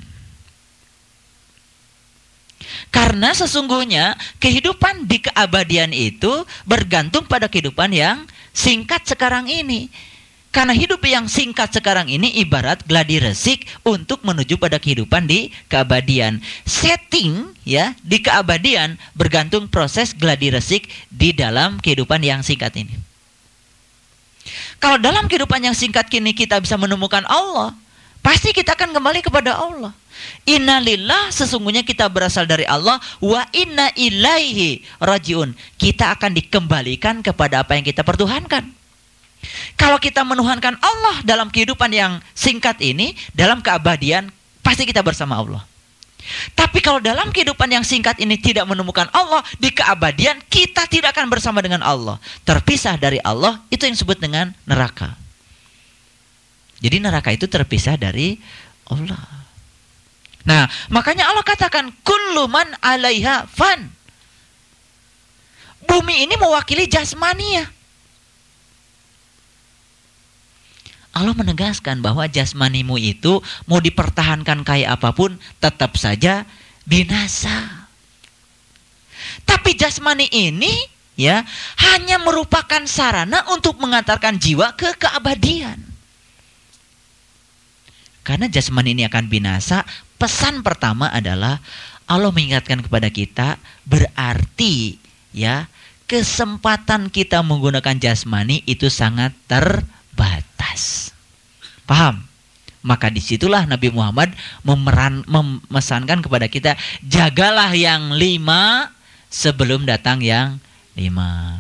Karena 2.90 3.30
sesungguhnya 3.30 4.18
kehidupan 4.42 5.06
di 5.06 5.22
keabadian 5.22 5.94
itu 5.94 6.42
bergantung 6.66 7.22
pada 7.22 7.46
kehidupan 7.46 7.94
yang 7.94 8.26
singkat 8.50 9.06
sekarang 9.06 9.46
ini. 9.46 9.90
Karena 10.50 10.74
hidup 10.74 10.98
yang 11.06 11.30
singkat 11.30 11.70
sekarang 11.70 12.10
ini 12.10 12.42
ibarat 12.42 12.82
gladi 12.82 13.22
resik 13.22 13.70
untuk 13.86 14.26
menuju 14.26 14.58
pada 14.58 14.82
kehidupan 14.82 15.30
di 15.30 15.54
keabadian. 15.70 16.42
Setting 16.66 17.54
ya 17.62 17.94
di 18.02 18.18
keabadian 18.18 18.98
bergantung 19.14 19.70
proses 19.70 20.10
gladi 20.10 20.50
resik 20.50 20.90
di 21.06 21.30
dalam 21.30 21.78
kehidupan 21.78 22.18
yang 22.26 22.42
singkat 22.42 22.74
ini. 22.74 22.98
Kalau 24.82 24.98
dalam 24.98 25.30
kehidupan 25.30 25.62
yang 25.62 25.76
singkat 25.78 26.10
kini 26.10 26.34
kita 26.34 26.58
bisa 26.58 26.74
menemukan 26.74 27.22
Allah, 27.30 27.70
pasti 28.18 28.50
kita 28.50 28.74
akan 28.74 28.90
kembali 28.90 29.22
kepada 29.22 29.54
Allah. 29.54 29.94
Innalillah 30.44 31.30
sesungguhnya 31.30 31.84
kita 31.84 32.08
berasal 32.08 32.48
dari 32.48 32.64
Allah 32.64 32.98
wa 33.20 33.42
inna 33.52 33.92
ilaihi 33.94 34.82
rajiun. 34.98 35.52
Kita 35.76 36.16
akan 36.16 36.36
dikembalikan 36.36 37.20
kepada 37.20 37.62
apa 37.62 37.76
yang 37.76 37.84
kita 37.84 38.00
pertuhankan. 38.02 38.66
Kalau 39.76 39.96
kita 39.96 40.20
menuhankan 40.20 40.76
Allah 40.80 41.24
dalam 41.24 41.48
kehidupan 41.48 41.88
yang 41.88 42.20
singkat 42.36 42.76
ini, 42.84 43.16
dalam 43.32 43.64
keabadian, 43.64 44.28
pasti 44.60 44.84
kita 44.84 45.00
bersama 45.00 45.40
Allah. 45.40 45.64
Tapi 46.52 46.84
kalau 46.84 47.00
dalam 47.00 47.32
kehidupan 47.32 47.66
yang 47.72 47.80
singkat 47.80 48.20
ini 48.20 48.36
tidak 48.36 48.68
menemukan 48.68 49.08
Allah, 49.10 49.40
di 49.56 49.72
keabadian 49.72 50.38
kita 50.52 50.84
tidak 50.86 51.16
akan 51.16 51.32
bersama 51.32 51.64
dengan 51.64 51.80
Allah. 51.80 52.20
Terpisah 52.44 53.00
dari 53.00 53.16
Allah, 53.24 53.64
itu 53.72 53.88
yang 53.88 53.96
disebut 53.96 54.20
dengan 54.20 54.52
neraka. 54.68 55.16
Jadi 56.80 56.96
neraka 57.00 57.32
itu 57.32 57.48
terpisah 57.48 57.96
dari 57.96 58.36
Allah. 58.88 59.39
Nah, 60.44 60.68
makanya 60.88 61.28
Allah 61.28 61.44
katakan 61.44 61.92
kullu 62.00 62.48
man 62.48 62.68
'alaiha 62.80 63.44
fan. 63.50 63.92
Bumi 65.84 66.24
ini 66.24 66.34
mewakili 66.38 66.88
jasmania. 66.88 67.68
Allah 71.10 71.34
menegaskan 71.34 71.98
bahwa 72.00 72.30
jasmanimu 72.30 72.94
itu 72.94 73.42
mau 73.66 73.82
dipertahankan 73.82 74.62
kayak 74.62 74.94
apa 75.00 75.10
pun 75.10 75.34
tetap 75.58 75.98
saja 75.98 76.46
binasa. 76.86 77.88
Tapi 79.42 79.74
jasmani 79.74 80.30
ini 80.30 80.70
ya 81.18 81.42
hanya 81.90 82.22
merupakan 82.22 82.86
sarana 82.86 83.42
untuk 83.50 83.76
mengantarkan 83.82 84.38
jiwa 84.38 84.78
ke 84.78 84.94
keabadian. 84.96 85.82
Karena 88.22 88.46
jasmani 88.46 88.94
ini 88.94 89.02
akan 89.10 89.26
binasa, 89.26 89.82
pesan 90.20 90.60
pertama 90.60 91.08
adalah 91.08 91.56
Allah 92.04 92.28
mengingatkan 92.28 92.84
kepada 92.84 93.08
kita 93.08 93.56
berarti 93.88 95.00
ya 95.32 95.72
kesempatan 96.04 97.08
kita 97.08 97.40
menggunakan 97.40 97.96
jasmani 97.96 98.60
itu 98.68 98.92
sangat 98.92 99.32
terbatas. 99.48 101.14
Paham? 101.88 102.26
Maka 102.80 103.12
di 103.12 103.20
situlah 103.22 103.68
Nabi 103.68 103.92
Muhammad 103.92 104.32
memeran, 104.66 105.22
memesankan 105.28 106.24
kepada 106.24 106.48
kita 106.48 106.74
jagalah 107.04 107.70
yang 107.76 108.16
lima 108.16 108.90
sebelum 109.30 109.86
datang 109.86 110.18
yang 110.24 110.58
lima. 110.98 111.56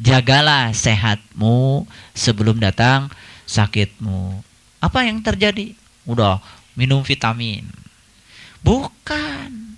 Jagalah 0.00 0.70
sehatmu 0.70 1.84
sebelum 2.14 2.62
datang 2.62 3.10
sakitmu. 3.48 4.40
Apa 4.78 5.04
yang 5.04 5.18
terjadi? 5.20 5.74
Udah 6.06 6.38
minum 6.78 7.02
vitamin. 7.02 7.79
Bukan. 8.60 9.70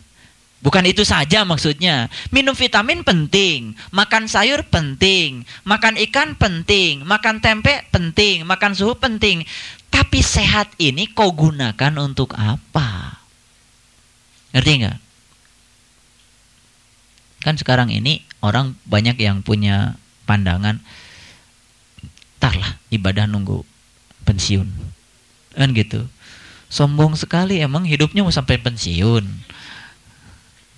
Bukan 0.63 0.85
itu 0.87 1.03
saja 1.03 1.43
maksudnya. 1.43 2.07
Minum 2.31 2.55
vitamin 2.55 3.03
penting, 3.03 3.75
makan 3.91 4.31
sayur 4.31 4.63
penting, 4.63 5.43
makan 5.67 5.99
ikan 6.07 6.39
penting, 6.39 7.03
makan 7.03 7.43
tempe 7.43 7.83
penting, 7.91 8.47
makan 8.47 8.71
suhu 8.71 8.95
penting. 8.95 9.43
Tapi 9.91 10.23
sehat 10.23 10.71
ini 10.79 11.11
kau 11.11 11.35
gunakan 11.35 11.93
untuk 11.99 12.39
apa? 12.39 13.19
Ngerti 14.55 14.73
nggak? 14.87 14.99
Kan 17.43 17.59
sekarang 17.59 17.91
ini 17.91 18.23
orang 18.39 18.79
banyak 18.87 19.19
yang 19.19 19.43
punya 19.43 19.99
pandangan, 20.31 20.79
tarlah 22.39 22.79
ibadah 22.95 23.27
nunggu 23.27 23.67
pensiun, 24.23 24.71
kan 25.59 25.75
gitu. 25.75 26.07
Sombong 26.73 27.13
sekali 27.21 27.61
emang 27.61 27.85
hidupnya 27.85 28.25
mau 28.25 28.33
sampai 28.33 28.57
pensiun 28.57 29.29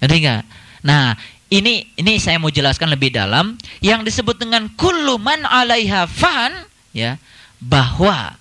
Ngerti 0.03 0.17
nggak? 0.21 0.43
Nah, 0.85 1.15
ini 1.49 1.87
ini 1.97 2.19
saya 2.21 2.37
mau 2.43 2.51
jelaskan 2.51 2.93
lebih 2.93 3.15
dalam 3.15 3.55
yang 3.79 4.03
disebut 4.03 4.37
dengan 4.37 4.69
kuluman 4.75 5.47
alaiha 5.47 6.05
fan 6.11 6.67
ya 6.93 7.17
bahwa 7.63 8.37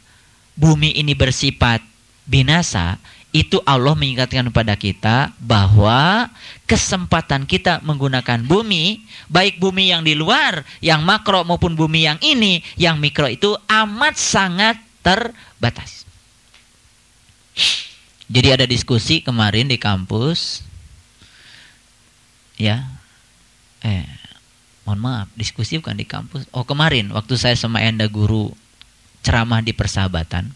bumi 0.60 0.98
ini 0.98 1.16
bersifat 1.16 1.80
binasa 2.28 3.00
itu 3.34 3.58
Allah 3.66 3.98
mengingatkan 3.98 4.46
kepada 4.52 4.78
kita 4.78 5.18
bahwa 5.42 6.30
kesempatan 6.70 7.50
kita 7.50 7.82
menggunakan 7.82 8.46
bumi, 8.46 9.02
baik 9.26 9.58
bumi 9.58 9.89
yang 9.89 10.06
di 10.06 10.13
luar, 10.13 10.62
yang 10.86 11.02
makro 11.02 11.42
maupun 11.42 11.74
bumi 11.74 12.06
yang 12.06 12.20
ini, 12.22 12.62
yang 12.78 13.02
mikro 13.02 13.26
itu 13.26 13.58
amat 13.66 14.20
sangat 14.20 14.78
terbatas. 15.02 16.03
Jadi 18.31 18.47
ada 18.55 18.65
diskusi 18.67 19.19
kemarin 19.19 19.67
di 19.67 19.75
kampus. 19.75 20.63
Ya. 22.55 22.88
Eh 23.83 24.07
mohon 24.83 24.99
maaf 24.99 25.27
diskusi 25.39 25.79
bukan 25.79 25.95
di 25.95 26.07
kampus. 26.07 26.43
Oh 26.51 26.67
kemarin 26.67 27.12
waktu 27.15 27.39
saya 27.39 27.55
sama 27.55 27.79
Enda 27.79 28.07
guru 28.12 28.51
ceramah 29.23 29.63
di 29.63 29.71
persahabatan. 29.71 30.51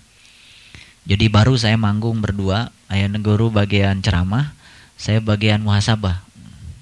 Jadi 1.08 1.26
baru 1.32 1.56
saya 1.56 1.80
manggung 1.80 2.20
berdua 2.20 2.68
ayah 2.92 3.08
guru 3.16 3.48
bagian 3.48 4.04
ceramah 4.04 4.52
saya 5.00 5.24
bagian 5.24 5.64
muhasabah. 5.64 6.26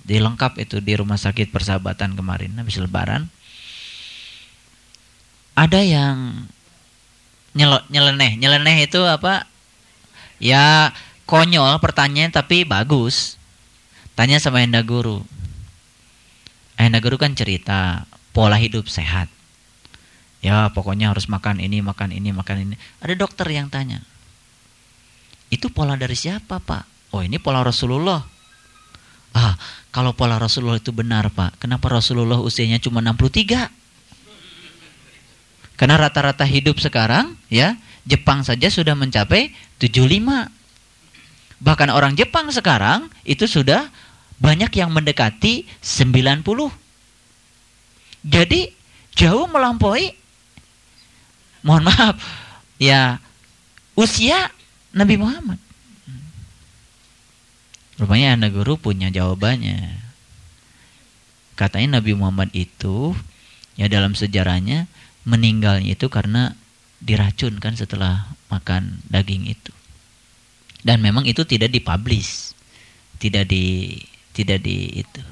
Di 0.06 0.18
lengkap 0.22 0.58
itu 0.62 0.82
di 0.82 0.98
rumah 0.98 1.18
sakit 1.18 1.50
persahabatan 1.54 2.18
kemarin 2.18 2.58
habis 2.58 2.78
lebaran. 2.78 3.30
Ada 5.54 5.82
yang 5.82 6.50
nyelot 7.54 7.86
nyeleneh. 7.90 8.38
Nyeleneh 8.38 8.86
itu 8.86 9.02
apa 9.06 9.50
ya 10.40 10.92
konyol 11.26 11.80
pertanyaan 11.80 12.32
tapi 12.32 12.68
bagus 12.68 13.36
Tanya 14.16 14.40
sama 14.40 14.64
Enda 14.64 14.80
Guru. 14.80 15.20
Enda 16.80 17.04
Guru 17.04 17.20
kan 17.20 17.36
cerita 17.36 18.08
pola 18.32 18.56
hidup 18.56 18.88
sehat. 18.88 19.28
Ya 20.40 20.72
pokoknya 20.72 21.12
harus 21.12 21.28
makan 21.28 21.60
ini, 21.60 21.84
makan 21.84 22.16
ini, 22.16 22.32
makan 22.32 22.64
ini. 22.64 22.76
Ada 23.04 23.14
dokter 23.20 23.44
yang 23.52 23.68
tanya. 23.68 24.00
Itu 25.52 25.68
pola 25.68 26.00
dari 26.00 26.16
siapa 26.16 26.64
pak? 26.64 27.12
Oh 27.12 27.20
ini 27.20 27.44
pola 27.44 27.60
Rasulullah. 27.60 28.24
Ah 29.36 29.60
kalau 29.92 30.16
pola 30.16 30.40
Rasulullah 30.40 30.80
itu 30.80 30.96
benar 30.96 31.28
pak. 31.36 31.60
Kenapa 31.60 31.92
Rasulullah 31.92 32.40
usianya 32.40 32.80
cuma 32.80 33.04
63? 33.04 33.68
Karena 35.76 36.00
rata-rata 36.00 36.48
hidup 36.48 36.80
sekarang 36.80 37.36
ya 37.52 37.76
Jepang 38.06 38.46
saja 38.46 38.70
sudah 38.70 38.94
mencapai 38.94 39.50
75. 39.82 40.50
Bahkan 41.62 41.90
orang 41.90 42.14
Jepang 42.14 42.54
sekarang 42.54 43.10
itu 43.26 43.50
sudah 43.50 43.90
banyak 44.38 44.70
yang 44.78 44.94
mendekati 44.94 45.66
90. 45.82 46.46
Jadi 48.26 48.62
jauh 49.18 49.46
melampaui 49.50 50.14
mohon 51.66 51.90
maaf 51.90 52.22
ya 52.78 53.18
usia 53.98 54.54
Nabi 54.94 55.18
Muhammad. 55.18 55.58
Rupanya 57.96 58.36
anak 58.36 58.52
guru 58.54 58.76
punya 58.76 59.08
jawabannya. 59.08 60.04
Katanya 61.56 62.00
Nabi 62.00 62.12
Muhammad 62.12 62.52
itu 62.52 63.16
ya 63.80 63.88
dalam 63.88 64.14
sejarahnya 64.14 64.92
meninggalnya 65.24 65.96
itu 65.96 66.12
karena 66.12 66.60
diracunkan 67.02 67.76
setelah 67.76 68.32
makan 68.48 69.04
daging 69.10 69.52
itu. 69.52 69.74
Dan 70.86 71.02
memang 71.02 71.26
itu 71.26 71.42
tidak 71.44 71.74
dipublish. 71.74 72.54
Tidak 73.18 73.48
di 73.50 73.98
tidak 74.36 74.62
di 74.62 75.02
itu. 75.02 75.24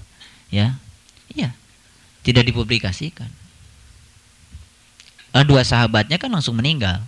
Ya. 0.50 0.80
Iya. 1.30 1.54
Tidak 2.24 2.44
dipublikasikan. 2.48 3.30
Nah, 5.34 5.44
dua 5.44 5.66
sahabatnya 5.66 6.22
kan 6.22 6.30
langsung 6.30 6.56
meninggal. 6.58 7.02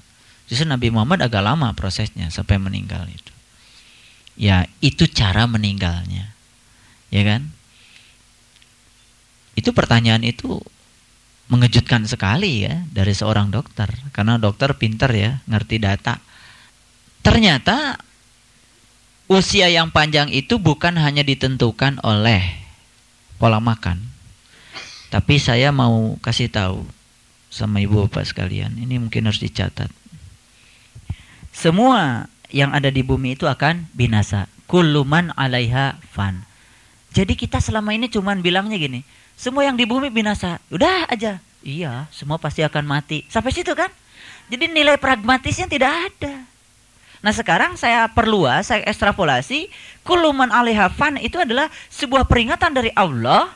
Justru 0.49 0.65
Nabi 0.65 0.93
Muhammad 0.93 1.25
agak 1.25 1.45
lama 1.45 1.73
prosesnya 1.73 2.29
sampai 2.29 2.57
meninggal 2.57 3.05
itu. 3.09 3.33
Ya, 4.35 4.67
itu 4.83 5.07
cara 5.09 5.47
meninggalnya. 5.47 6.33
Ya 7.09 7.23
kan? 7.23 7.53
Itu 9.55 9.71
pertanyaan 9.71 10.21
itu 10.27 10.59
mengejutkan 11.45 12.09
sekali 12.09 12.65
ya 12.65 12.85
dari 12.89 13.13
seorang 13.13 13.53
dokter 13.53 13.85
karena 14.09 14.41
dokter 14.41 14.73
pinter 14.77 15.11
ya, 15.13 15.31
ngerti 15.45 15.77
data. 15.77 16.17
Ternyata 17.21 17.97
usia 19.29 19.69
yang 19.69 19.89
panjang 19.89 20.29
itu 20.29 20.61
bukan 20.61 20.97
hanya 21.01 21.25
ditentukan 21.25 22.01
oleh 22.05 22.41
pola 23.41 23.61
makan. 23.61 24.01
Tapi 25.13 25.37
saya 25.37 25.69
mau 25.69 26.17
kasih 26.19 26.49
tahu 26.49 26.83
sama 27.47 27.79
ibu 27.79 28.03
bapak 28.05 28.27
sekalian, 28.27 28.75
ini 28.75 28.99
mungkin 28.99 29.29
harus 29.29 29.39
dicatat. 29.39 29.87
Semua 31.55 32.27
yang 32.51 32.75
ada 32.75 32.91
di 32.91 32.99
bumi 32.99 33.39
itu 33.39 33.47
akan 33.47 33.87
binasa. 33.95 34.51
Kuluman 34.67 35.31
alaiha 35.39 36.01
fan. 36.11 36.43
Jadi 37.15 37.39
kita 37.39 37.63
selama 37.63 37.95
ini 37.95 38.11
cuman 38.11 38.43
bilangnya 38.43 38.75
gini, 38.75 39.07
semua 39.39 39.63
yang 39.63 39.79
di 39.79 39.87
bumi 39.87 40.11
binasa. 40.11 40.59
Udah 40.67 41.07
aja. 41.07 41.39
Iya, 41.63 42.11
semua 42.11 42.35
pasti 42.35 42.59
akan 42.59 42.83
mati. 42.83 43.23
Sampai 43.31 43.55
situ 43.55 43.71
kan? 43.71 43.87
Jadi 44.51 44.67
nilai 44.67 44.99
pragmatisnya 44.99 45.71
tidak 45.71 45.95
ada. 46.11 46.43
Nah 47.23 47.33
sekarang 47.33 47.79
saya 47.79 48.05
perluas, 48.11 48.69
saya 48.69 48.83
ekstrapolasi, 48.85 49.71
kuluman 50.05 50.51
alaiha 50.51 50.91
fan 50.91 51.17
itu 51.17 51.39
adalah 51.39 51.71
sebuah 51.89 52.27
peringatan 52.27 52.75
dari 52.75 52.91
Allah 52.93 53.49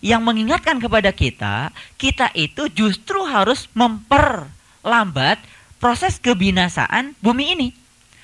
yang 0.00 0.24
mengingatkan 0.24 0.80
kepada 0.80 1.12
kita, 1.12 1.68
kita 2.00 2.32
itu 2.32 2.72
justru 2.72 3.20
harus 3.26 3.68
memperlambat 3.76 5.36
proses 5.76 6.16
kebinasaan 6.16 7.12
bumi 7.20 7.58
ini. 7.58 7.68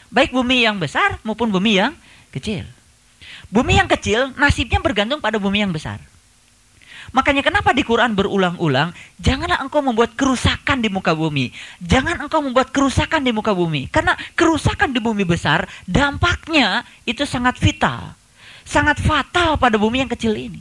Baik 0.09 0.33
bumi 0.33 0.65
yang 0.65 0.81
besar 0.81 1.21
maupun 1.21 1.53
bumi 1.53 1.77
yang 1.77 1.93
kecil. 2.33 2.65
Bumi 3.51 3.79
yang 3.79 3.87
kecil 3.87 4.35
nasibnya 4.35 4.83
bergantung 4.83 5.23
pada 5.23 5.39
bumi 5.39 5.63
yang 5.63 5.71
besar. 5.71 6.03
Makanya 7.15 7.47
kenapa 7.47 7.71
di 7.71 7.87
Quran 7.87 8.19
berulang-ulang, 8.19 8.91
janganlah 9.23 9.63
engkau 9.63 9.79
membuat 9.79 10.19
kerusakan 10.19 10.83
di 10.83 10.91
muka 10.91 11.15
bumi. 11.15 11.55
Jangan 11.79 12.27
engkau 12.27 12.43
membuat 12.43 12.75
kerusakan 12.75 13.23
di 13.23 13.31
muka 13.31 13.55
bumi. 13.55 13.87
Karena 13.87 14.19
kerusakan 14.35 14.91
di 14.91 14.99
bumi 14.99 15.23
besar, 15.23 15.71
dampaknya 15.87 16.83
itu 17.07 17.23
sangat 17.23 17.63
vital. 17.63 18.19
Sangat 18.67 18.99
fatal 18.99 19.55
pada 19.55 19.79
bumi 19.79 20.03
yang 20.03 20.11
kecil 20.11 20.35
ini. 20.35 20.59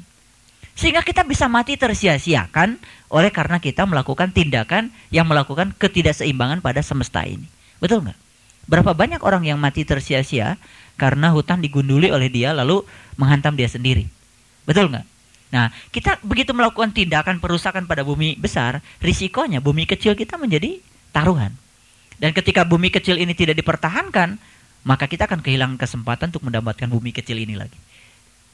Sehingga 0.77 1.01
kita 1.01 1.25
bisa 1.25 1.49
mati 1.49 1.79
tersia-siakan 1.79 2.77
oleh 3.09 3.31
karena 3.33 3.57
kita 3.57 3.87
melakukan 3.89 4.29
tindakan 4.29 4.93
yang 5.09 5.25
melakukan 5.25 5.73
ketidakseimbangan 5.73 6.61
pada 6.61 6.85
semesta 6.85 7.25
ini. 7.25 7.47
Betul 7.81 8.05
nggak? 8.05 8.19
Berapa 8.65 8.91
banyak 8.97 9.21
orang 9.21 9.45
yang 9.45 9.57
mati 9.61 9.85
tersia-sia 9.85 10.57
karena 10.95 11.31
hutan 11.31 11.59
digunduli 11.59 12.11
oleh 12.11 12.31
dia 12.31 12.51
lalu 12.55 12.83
menghantam 13.19 13.55
dia 13.55 13.67
sendiri. 13.67 14.07
Betul 14.67 14.91
nggak? 14.91 15.05
Nah, 15.53 15.71
kita 15.93 16.19
begitu 16.25 16.51
melakukan 16.51 16.91
tindakan 16.91 17.39
perusakan 17.39 17.87
pada 17.87 18.01
bumi 18.03 18.35
besar, 18.35 18.83
risikonya 18.99 19.63
bumi 19.63 19.87
kecil 19.87 20.17
kita 20.17 20.35
menjadi 20.35 20.81
taruhan. 21.15 21.53
Dan 22.19 22.31
ketika 22.35 22.65
bumi 22.65 22.91
kecil 22.91 23.19
ini 23.19 23.35
tidak 23.35 23.59
dipertahankan, 23.59 24.35
maka 24.83 25.05
kita 25.07 25.27
akan 25.29 25.39
kehilangan 25.39 25.77
kesempatan 25.79 26.31
untuk 26.33 26.43
mendapatkan 26.47 26.87
bumi 26.87 27.11
kecil 27.15 27.39
ini 27.39 27.55
lagi. 27.55 27.77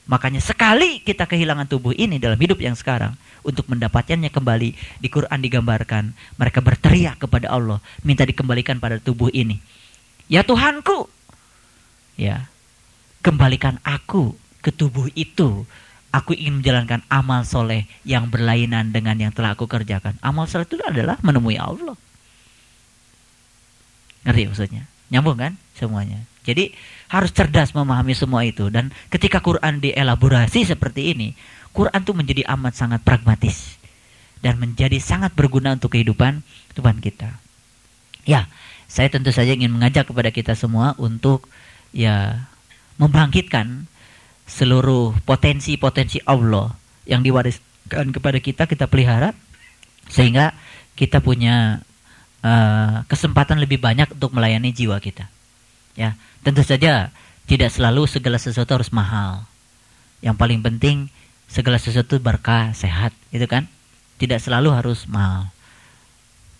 Makanya 0.10 0.42
sekali 0.42 1.00
kita 1.02 1.30
kehilangan 1.30 1.70
tubuh 1.70 1.94
ini 1.94 2.18
dalam 2.18 2.38
hidup 2.38 2.58
yang 2.58 2.74
sekarang, 2.74 3.14
untuk 3.42 3.66
mendapatkannya 3.70 4.30
kembali 4.30 4.70
di 5.02 5.08
Quran 5.10 5.39
digambarkan 5.42 6.14
mereka 6.38 6.60
berteriak 6.62 7.18
kepada 7.22 7.50
Allah 7.50 7.82
minta 8.06 8.26
dikembalikan 8.26 8.78
pada 8.78 9.02
tubuh 9.02 9.34
ini 9.34 9.58
ya 10.32 10.46
Tuhanku 10.46 11.21
ya. 12.22 12.46
Kembalikan 13.26 13.82
aku 13.82 14.38
ke 14.62 14.70
tubuh 14.70 15.10
itu. 15.18 15.66
Aku 16.12 16.36
ingin 16.36 16.60
menjalankan 16.60 17.08
amal 17.08 17.48
soleh 17.48 17.88
yang 18.04 18.28
berlainan 18.28 18.92
dengan 18.92 19.16
yang 19.16 19.32
telah 19.32 19.56
aku 19.56 19.64
kerjakan. 19.64 20.20
Amal 20.20 20.44
soleh 20.46 20.68
itu 20.68 20.76
adalah 20.84 21.16
menemui 21.24 21.56
Allah. 21.56 21.96
Ngerti 24.28 24.42
maksudnya? 24.52 24.84
Nyambung 25.08 25.40
kan 25.40 25.54
semuanya? 25.80 26.28
Jadi 26.44 26.76
harus 27.08 27.32
cerdas 27.32 27.72
memahami 27.72 28.12
semua 28.12 28.44
itu. 28.44 28.68
Dan 28.68 28.92
ketika 29.08 29.40
Quran 29.40 29.80
dielaborasi 29.80 30.68
seperti 30.68 31.16
ini 31.16 31.32
Quran 31.72 32.04
itu 32.04 32.12
menjadi 32.12 32.44
amat 32.60 32.74
sangat 32.76 33.00
pragmatis. 33.08 33.80
Dan 34.44 34.60
menjadi 34.60 35.00
sangat 35.00 35.32
berguna 35.32 35.78
untuk 35.80 35.96
kehidupan 35.96 36.44
Tuhan 36.76 36.98
kita. 37.00 37.40
Ya, 38.28 38.52
saya 38.92 39.08
tentu 39.08 39.32
saja 39.32 39.56
ingin 39.56 39.72
mengajak 39.72 40.12
kepada 40.12 40.34
kita 40.34 40.58
semua 40.58 40.98
untuk 41.00 41.48
ya 41.92 42.48
membangkitkan 43.00 43.88
seluruh 44.48 45.16
potensi-potensi 45.24 46.20
Allah 46.28 46.76
yang 47.08 47.24
diwariskan 47.24 48.12
kepada 48.12 48.38
kita 48.44 48.64
kita 48.68 48.86
pelihara 48.92 49.32
sehingga 50.12 50.52
kita 51.00 51.24
punya 51.24 51.80
uh, 52.44 53.08
kesempatan 53.08 53.64
lebih 53.64 53.80
banyak 53.80 54.12
untuk 54.12 54.36
melayani 54.36 54.76
jiwa 54.76 55.00
kita. 55.00 55.32
Ya, 55.96 56.20
tentu 56.44 56.64
saja 56.64 57.12
tidak 57.48 57.72
selalu 57.72 58.08
segala 58.08 58.38
sesuatu 58.38 58.76
harus 58.76 58.92
mahal. 58.92 59.48
Yang 60.22 60.36
paling 60.38 60.60
penting 60.62 60.98
segala 61.50 61.82
sesuatu 61.82 62.22
berkah, 62.22 62.72
sehat, 62.72 63.12
itu 63.34 63.44
kan? 63.50 63.68
Tidak 64.22 64.38
selalu 64.38 64.72
harus 64.72 65.10
mahal. 65.10 65.50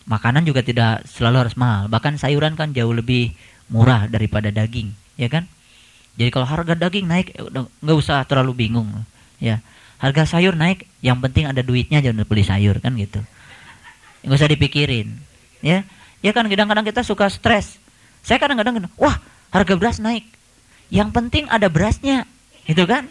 Makanan 0.09 0.43
juga 0.43 0.65
tidak 0.65 1.05
selalu 1.05 1.47
harus 1.47 1.55
mahal. 1.55 1.88
Bahkan 1.88 2.17
sayuran 2.17 2.57
kan 2.57 2.73
jauh 2.73 2.91
lebih 2.91 3.38
murah 3.71 4.09
daripada 4.09 4.51
daging, 4.51 4.91
ya 5.16 5.28
kan? 5.32 5.47
Jadi 6.20 6.30
kalau 6.30 6.43
harga 6.43 6.76
daging 6.76 7.07
naik, 7.07 7.32
ya 7.32 7.47
nggak 7.55 7.97
usah 7.97 8.24
terlalu 8.28 8.68
bingung, 8.68 8.91
ya. 9.39 9.64
Harga 10.01 10.26
sayur 10.26 10.57
naik, 10.57 10.89
yang 10.99 11.22
penting 11.22 11.45
ada 11.45 11.62
duitnya 11.62 12.01
jangan 12.01 12.26
beli 12.26 12.43
sayur 12.43 12.82
kan 12.84 12.97
gitu. 12.99 13.22
Nggak 14.28 14.38
usah 14.38 14.49
dipikirin, 14.51 15.18
ya. 15.64 15.88
Ya 16.22 16.32
kan 16.36 16.45
kadang-kadang 16.45 16.86
kita 16.86 17.01
suka 17.01 17.32
stres. 17.32 17.82
Saya 18.22 18.38
kadang-kadang, 18.38 18.86
wah 18.99 19.18
harga 19.49 19.74
beras 19.74 19.97
naik. 19.97 20.28
Yang 20.91 21.09
penting 21.16 21.43
ada 21.49 21.72
berasnya, 21.72 22.28
itu 22.68 22.84
kan? 22.86 23.07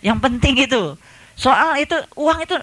Yang 0.00 0.18
penting 0.22 0.54
itu. 0.64 0.96
Soal 1.34 1.80
itu 1.80 1.96
uang 2.16 2.44
itu 2.44 2.56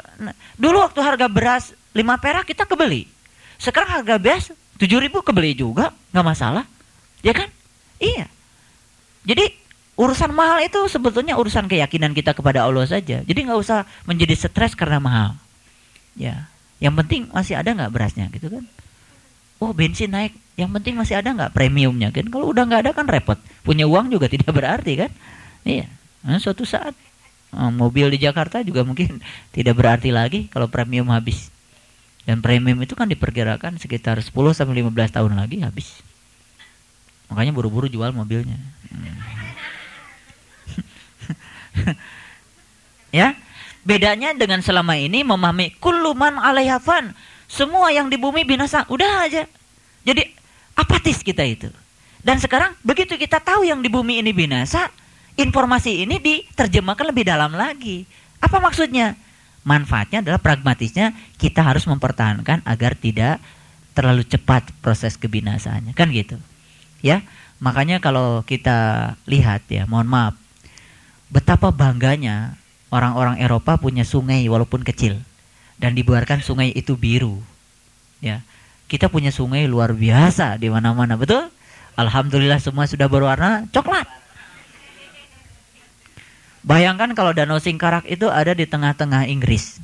dulu 0.58 0.86
waktu 0.86 1.02
harga 1.02 1.28
beras 1.28 1.74
5 1.98 2.02
perak 2.22 2.46
kita 2.46 2.64
kebeli. 2.70 3.10
Sekarang 3.58 4.02
harga 4.02 4.16
beras 4.22 4.54
7 4.78 5.02
ribu 5.02 5.26
kebeli 5.26 5.58
juga, 5.58 5.92
nggak 6.14 6.26
masalah. 6.26 6.66
Ya 7.26 7.34
kan? 7.34 7.50
Iya. 7.98 8.30
Jadi 9.28 9.52
urusan 10.00 10.32
mahal 10.32 10.64
itu 10.64 10.80
sebetulnya 10.88 11.36
urusan 11.36 11.68
keyakinan 11.68 12.16
kita 12.16 12.32
kepada 12.32 12.64
Allah 12.64 12.88
saja. 12.88 13.20
Jadi 13.22 13.40
nggak 13.44 13.60
usah 13.60 13.84
menjadi 14.08 14.48
stres 14.48 14.74
karena 14.74 15.04
mahal. 15.04 15.36
Ya, 16.16 16.48
yang 16.80 16.96
penting 16.96 17.28
masih 17.30 17.60
ada 17.60 17.76
nggak 17.76 17.92
berasnya 17.92 18.32
gitu 18.32 18.48
kan? 18.48 18.64
Oh 19.60 19.76
bensin 19.76 20.16
naik, 20.16 20.32
yang 20.56 20.72
penting 20.72 20.96
masih 20.96 21.20
ada 21.20 21.36
nggak 21.36 21.52
premiumnya 21.52 22.10
kan? 22.16 22.26
Kalau 22.32 22.56
udah 22.56 22.64
nggak 22.64 22.82
ada 22.88 22.92
kan 22.96 23.06
repot. 23.06 23.38
Punya 23.68 23.84
uang 23.84 24.10
juga 24.10 24.32
tidak 24.34 24.50
berarti 24.56 24.96
kan? 24.96 25.12
Iya. 25.68 25.92
Nah, 26.24 26.40
suatu 26.40 26.64
saat 26.64 26.96
Eh, 27.48 27.72
mobil 27.72 28.12
di 28.12 28.20
Jakarta 28.20 28.60
juga 28.60 28.84
mungkin 28.84 29.24
tidak 29.56 29.80
berarti 29.80 30.12
lagi 30.12 30.52
kalau 30.52 30.68
premium 30.68 31.08
habis. 31.12 31.50
Dan 32.28 32.44
premium 32.44 32.76
itu 32.84 32.92
kan 32.92 33.08
diperkirakan 33.08 33.80
sekitar 33.80 34.20
10 34.20 34.36
sampai 34.52 34.84
15 34.84 35.16
tahun 35.16 35.34
lagi 35.40 35.64
habis. 35.64 36.04
Makanya 37.28 37.52
buru-buru 37.56 37.88
jual 37.92 38.12
mobilnya. 38.16 38.58
Ya, 43.08 43.40
bedanya 43.88 44.36
dengan 44.36 44.60
selama 44.60 45.00
ini 45.00 45.24
memahami 45.24 45.72
kuluman 45.80 46.36
alaihafan. 46.38 47.16
Semua 47.48 47.88
yang 47.96 48.12
di 48.12 48.20
bumi 48.20 48.44
binasa, 48.44 48.84
udah 48.92 49.24
aja. 49.24 49.48
Jadi 50.04 50.28
apatis 50.76 51.24
kita 51.24 51.42
itu. 51.48 51.72
Dan 52.20 52.38
sekarang 52.44 52.76
begitu 52.84 53.16
kita 53.16 53.40
tahu 53.40 53.64
yang 53.64 53.80
di 53.80 53.88
bumi 53.88 54.20
ini 54.20 54.36
binasa, 54.36 54.92
informasi 55.40 56.04
ini 56.04 56.20
diterjemahkan 56.20 57.08
lebih 57.08 57.24
dalam 57.24 57.56
lagi. 57.56 58.04
Apa 58.44 58.60
maksudnya? 58.60 59.16
manfaatnya 59.68 60.24
adalah 60.24 60.40
pragmatisnya 60.40 61.12
kita 61.36 61.60
harus 61.60 61.84
mempertahankan 61.84 62.64
agar 62.64 62.96
tidak 62.96 63.44
terlalu 63.92 64.24
cepat 64.24 64.72
proses 64.80 65.20
kebinasaannya 65.20 65.92
kan 65.92 66.08
gitu 66.16 66.40
ya 67.02 67.26
makanya 67.58 67.98
kalau 67.98 68.42
kita 68.46 69.14
lihat 69.26 69.66
ya 69.70 69.86
mohon 69.90 70.10
maaf. 70.10 70.36
Betapa 71.28 71.76
bangganya 71.76 72.56
orang-orang 72.88 73.42
Eropa 73.44 73.76
punya 73.76 74.08
sungai 74.08 74.48
walaupun 74.48 74.86
kecil 74.88 75.20
dan 75.76 75.94
dibuarkan 75.94 76.40
sungai 76.40 76.72
itu 76.72 76.96
biru. 76.96 77.42
Ya 78.24 78.42
kita 78.88 79.12
punya 79.12 79.36
sungai 79.36 79.68
luar 79.68 79.92
biasa 79.92 80.56
di 80.56 80.72
mana-mana 80.72 81.20
betul? 81.20 81.52
Alhamdulillah 81.98 82.62
semua 82.62 82.88
sudah 82.88 83.10
berwarna 83.10 83.68
coklat. 83.74 84.08
Bayangkan 86.68 87.16
kalau 87.16 87.32
danau 87.32 87.64
Singkarak 87.64 88.04
itu 88.12 88.28
ada 88.28 88.52
di 88.52 88.68
tengah-tengah 88.68 89.28
Inggris. 89.32 89.80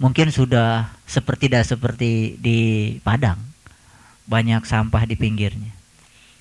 Mungkin 0.00 0.32
sudah 0.32 0.88
seperti 1.04 1.52
tidak 1.52 1.68
seperti 1.68 2.34
di 2.40 2.58
Padang. 3.04 3.38
Banyak 4.24 4.64
sampah 4.64 5.04
di 5.04 5.16
pinggirnya. 5.20 5.77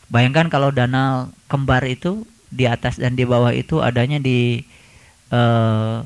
Bayangkan 0.07 0.47
kalau 0.47 0.71
danau 0.71 1.31
kembar 1.51 1.83
itu 1.83 2.23
di 2.47 2.63
atas 2.63 2.95
dan 2.95 3.19
di 3.19 3.27
bawah 3.27 3.51
itu 3.51 3.83
adanya 3.83 4.23
di 4.23 4.63
uh, 5.31 6.03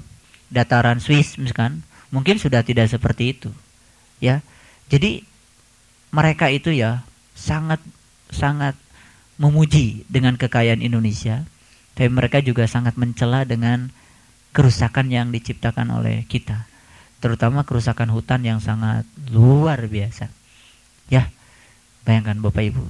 dataran 0.50 0.98
Swiss 0.98 1.38
misalkan, 1.38 1.86
mungkin 2.10 2.42
sudah 2.42 2.66
tidak 2.66 2.90
seperti 2.90 3.38
itu. 3.38 3.50
Ya. 4.18 4.42
Jadi 4.90 5.24
mereka 6.12 6.52
itu 6.52 6.74
ya 6.74 7.06
sangat 7.38 7.80
sangat 8.34 8.76
memuji 9.40 10.04
dengan 10.12 10.36
kekayaan 10.36 10.84
Indonesia, 10.84 11.46
tapi 11.94 12.10
mereka 12.12 12.44
juga 12.44 12.66
sangat 12.66 12.98
mencela 12.98 13.46
dengan 13.48 13.94
kerusakan 14.52 15.08
yang 15.08 15.32
diciptakan 15.32 15.88
oleh 15.96 16.28
kita 16.28 16.72
terutama 17.22 17.62
kerusakan 17.64 18.10
hutan 18.10 18.42
yang 18.42 18.58
sangat 18.58 19.06
luar 19.30 19.86
biasa. 19.86 20.28
Ya, 21.08 21.30
bayangkan 22.04 22.42
Bapak 22.42 22.66
Ibu, 22.74 22.84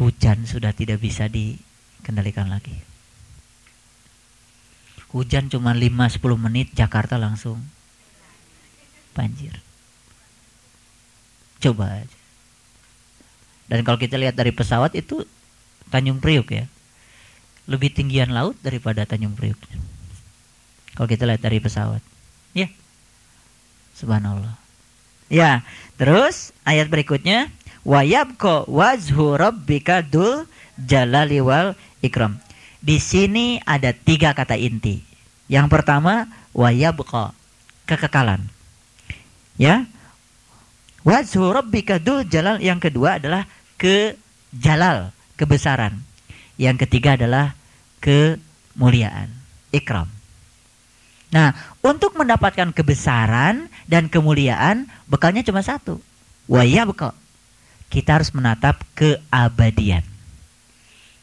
hujan 0.00 0.48
sudah 0.48 0.72
tidak 0.72 1.02
bisa 1.02 1.28
dikendalikan 1.28 2.48
lagi. 2.48 2.78
Hujan 5.12 5.52
cuma 5.52 5.76
5-10 5.76 6.24
menit 6.40 6.72
Jakarta 6.72 7.20
langsung 7.20 7.60
banjir. 9.12 9.60
Coba 11.60 12.00
aja. 12.00 12.18
Dan 13.68 13.84
kalau 13.84 14.00
kita 14.00 14.16
lihat 14.16 14.36
dari 14.36 14.52
pesawat 14.52 14.96
itu 14.96 15.24
Tanjung 15.92 16.18
Priuk 16.20 16.48
ya. 16.48 16.64
Lebih 17.68 17.92
tinggian 17.92 18.32
laut 18.32 18.56
daripada 18.64 19.04
Tanjung 19.04 19.36
Priuk. 19.36 19.60
Kalau 20.96 21.08
kita 21.08 21.28
lihat 21.28 21.44
dari 21.44 21.60
pesawat. 21.60 22.00
Ya. 22.56 22.72
Subhanallah. 23.96 24.56
Ya, 25.32 25.64
terus 25.96 26.52
ayat 26.68 26.92
berikutnya 26.92 27.48
wa 27.82 28.00
yabqa 28.02 28.66
wajhu 28.70 29.34
rabbika 29.38 30.02
dul 30.02 30.46
jalali 30.78 31.42
wal 31.42 31.74
ikram. 32.02 32.38
Di 32.82 32.98
sini 32.98 33.62
ada 33.62 33.94
tiga 33.94 34.34
kata 34.34 34.58
inti. 34.58 35.02
Yang 35.46 35.66
pertama 35.70 36.26
wa 36.54 36.68
yabqa 36.70 37.34
kekekalan. 37.86 38.46
Ya. 39.58 39.86
Wajhu 41.02 41.50
rabbika 41.50 41.98
dul 41.98 42.26
jalal 42.26 42.62
yang 42.62 42.78
kedua 42.78 43.18
adalah 43.18 43.46
ke 43.74 44.14
jalal, 44.54 45.10
kebesaran. 45.34 45.98
Yang 46.54 46.86
ketiga 46.86 47.18
adalah 47.18 47.58
kemuliaan, 47.98 49.30
ikram. 49.74 50.06
Nah, 51.32 51.56
untuk 51.80 52.14
mendapatkan 52.14 52.70
kebesaran 52.76 53.66
dan 53.88 54.12
kemuliaan, 54.12 54.86
bekalnya 55.08 55.40
cuma 55.42 55.64
satu. 55.64 55.98
Waya 56.44 56.84
bekal. 56.84 57.16
Kita 57.92 58.16
harus 58.16 58.32
menatap 58.32 58.80
keabadian. 58.96 60.00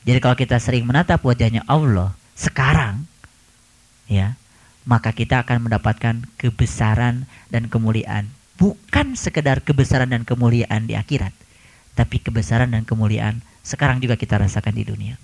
Jadi 0.05 0.19
kalau 0.21 0.37
kita 0.37 0.61
sering 0.61 0.85
menatap 0.85 1.25
wajahnya 1.25 1.65
Allah 1.65 2.13
sekarang, 2.37 3.09
ya, 4.05 4.37
maka 4.85 5.09
kita 5.11 5.41
akan 5.41 5.65
mendapatkan 5.65 6.29
kebesaran 6.37 7.25
dan 7.49 7.73
kemuliaan. 7.73 8.29
Bukan 8.61 9.17
sekedar 9.17 9.65
kebesaran 9.65 10.13
dan 10.13 10.29
kemuliaan 10.29 10.85
di 10.85 10.93
akhirat, 10.93 11.33
tapi 11.97 12.21
kebesaran 12.21 12.69
dan 12.69 12.85
kemuliaan 12.85 13.41
sekarang 13.65 13.97
juga 13.97 14.13
kita 14.13 14.37
rasakan 14.37 14.75
di 14.77 14.83
dunia. 14.85 15.15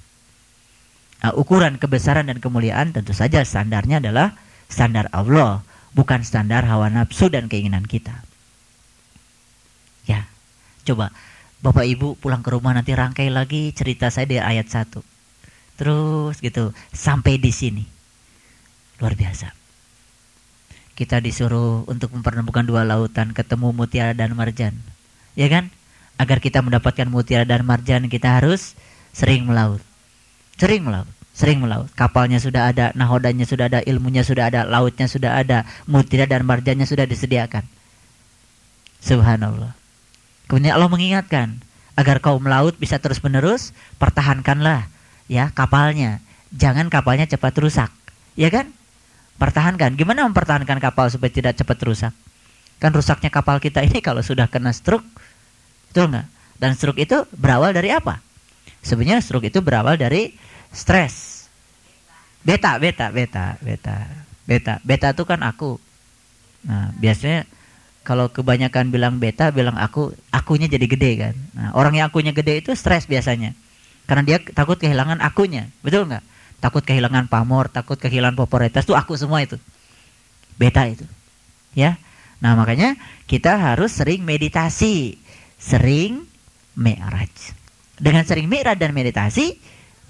Nah, 1.22 1.32
ukuran 1.38 1.78
kebesaran 1.78 2.26
dan 2.26 2.42
kemuliaan 2.42 2.90
tentu 2.94 3.14
saja 3.14 3.46
standarnya 3.46 4.02
adalah 4.02 4.34
standar 4.70 5.10
Allah, 5.14 5.62
bukan 5.94 6.26
standar 6.26 6.66
hawa 6.66 6.90
nafsu 6.90 7.30
dan 7.30 7.50
keinginan 7.50 7.86
kita. 7.86 8.22
Ya, 10.06 10.30
coba 10.86 11.10
Bapak 11.64 11.86
Ibu 11.88 12.20
pulang 12.20 12.44
ke 12.44 12.50
rumah 12.52 12.76
nanti 12.76 12.92
rangkai 12.92 13.32
lagi 13.32 13.72
cerita 13.72 14.12
saya 14.12 14.28
di 14.28 14.38
ayat 14.40 14.68
1. 14.68 15.00
Terus 15.76 16.36
gitu, 16.40 16.72
sampai 16.92 17.40
di 17.40 17.52
sini. 17.52 17.84
Luar 19.00 19.16
biasa. 19.16 19.52
Kita 20.96 21.20
disuruh 21.20 21.84
untuk 21.92 22.16
mempertemukan 22.16 22.64
dua 22.64 22.88
lautan, 22.88 23.36
ketemu 23.36 23.76
mutiara 23.76 24.16
dan 24.16 24.32
marjan. 24.32 24.76
Ya 25.36 25.52
kan? 25.52 25.68
Agar 26.16 26.40
kita 26.40 26.64
mendapatkan 26.64 27.12
mutiara 27.12 27.44
dan 27.44 27.68
marjan, 27.68 28.08
kita 28.08 28.40
harus 28.40 28.80
sering 29.12 29.44
melaut. 29.44 29.84
Sering 30.56 30.88
melaut 30.88 31.12
sering 31.36 31.60
melaut. 31.60 31.92
Kapalnya 32.00 32.40
sudah 32.40 32.72
ada, 32.72 32.96
nahodanya 32.96 33.44
sudah 33.44 33.68
ada, 33.68 33.84
ilmunya 33.84 34.24
sudah 34.24 34.48
ada, 34.48 34.64
lautnya 34.64 35.12
sudah 35.12 35.36
ada, 35.36 35.68
mutiara 35.84 36.32
dan 36.32 36.48
marjannya 36.48 36.88
sudah 36.88 37.04
disediakan. 37.04 37.68
Subhanallah. 39.04 39.76
Kemudian 40.46 40.78
Allah 40.78 40.92
mengingatkan, 40.92 41.62
agar 41.96 42.20
kau 42.20 42.38
melaut 42.38 42.76
bisa 42.76 43.00
terus-menerus, 43.00 43.72
pertahankanlah 43.98 44.86
ya 45.32 45.50
kapalnya. 45.56 46.22
Jangan 46.56 46.88
kapalnya 46.92 47.26
cepat 47.26 47.56
rusak. 47.60 47.92
Ya 48.36 48.52
kan? 48.52 48.70
Pertahankan. 49.36 49.96
Gimana 50.00 50.28
mempertahankan 50.28 50.80
kapal 50.80 51.12
supaya 51.12 51.32
tidak 51.32 51.60
cepat 51.60 51.80
rusak? 51.84 52.14
Kan 52.80 52.92
rusaknya 52.92 53.32
kapal 53.32 53.60
kita 53.64 53.84
ini 53.84 54.04
kalau 54.04 54.20
sudah 54.20 54.52
kena 54.52 54.76
stroke, 54.76 55.08
betul 55.92 56.12
nggak? 56.12 56.28
Dan 56.60 56.72
stroke 56.76 57.00
itu 57.00 57.24
berawal 57.36 57.72
dari 57.72 57.92
apa? 57.92 58.20
Sebenarnya 58.84 59.24
stroke 59.24 59.48
itu 59.48 59.60
berawal 59.64 59.96
dari 59.96 60.36
stres. 60.72 61.48
Beta, 62.46 62.78
beta, 62.78 63.10
beta, 63.10 63.58
beta. 63.64 63.98
Beta, 64.46 64.78
beta 64.86 65.10
itu 65.10 65.24
kan 65.26 65.42
aku. 65.42 65.82
Nah, 66.70 66.94
biasanya 67.02 67.50
kalau 68.06 68.30
kebanyakan 68.30 68.94
bilang 68.94 69.18
beta, 69.18 69.50
bilang 69.50 69.74
aku, 69.82 70.14
akunya 70.30 70.70
jadi 70.70 70.86
gede 70.86 71.12
kan. 71.18 71.36
Nah, 71.58 71.70
orang 71.74 71.98
yang 71.98 72.06
akunya 72.14 72.30
gede 72.38 72.62
itu 72.62 72.72
stres 72.78 73.10
biasanya. 73.10 73.58
Karena 74.06 74.22
dia 74.22 74.38
takut 74.54 74.78
kehilangan 74.78 75.18
akunya. 75.26 75.74
Betul 75.82 76.06
nggak? 76.06 76.22
Takut 76.62 76.86
kehilangan 76.86 77.26
pamor, 77.26 77.74
takut 77.74 77.98
kehilangan 77.98 78.38
popularitas 78.38 78.86
itu 78.86 78.94
aku 78.94 79.18
semua 79.18 79.42
itu. 79.42 79.58
Beta 80.62 80.86
itu. 80.86 81.04
Ya. 81.74 81.98
Nah, 82.40 82.54
makanya 82.54 82.94
kita 83.26 83.58
harus 83.58 83.98
sering 83.98 84.22
meditasi, 84.22 85.18
sering 85.58 86.30
mi'raj. 86.78 87.34
Dengan 87.98 88.22
sering 88.22 88.46
mi'raj 88.46 88.78
dan 88.78 88.94
meditasi, 88.94 89.58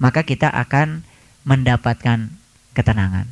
maka 0.04 0.28
kita 0.28 0.52
akan 0.52 1.08
mendapatkan 1.48 2.28
ketenangan. 2.76 3.32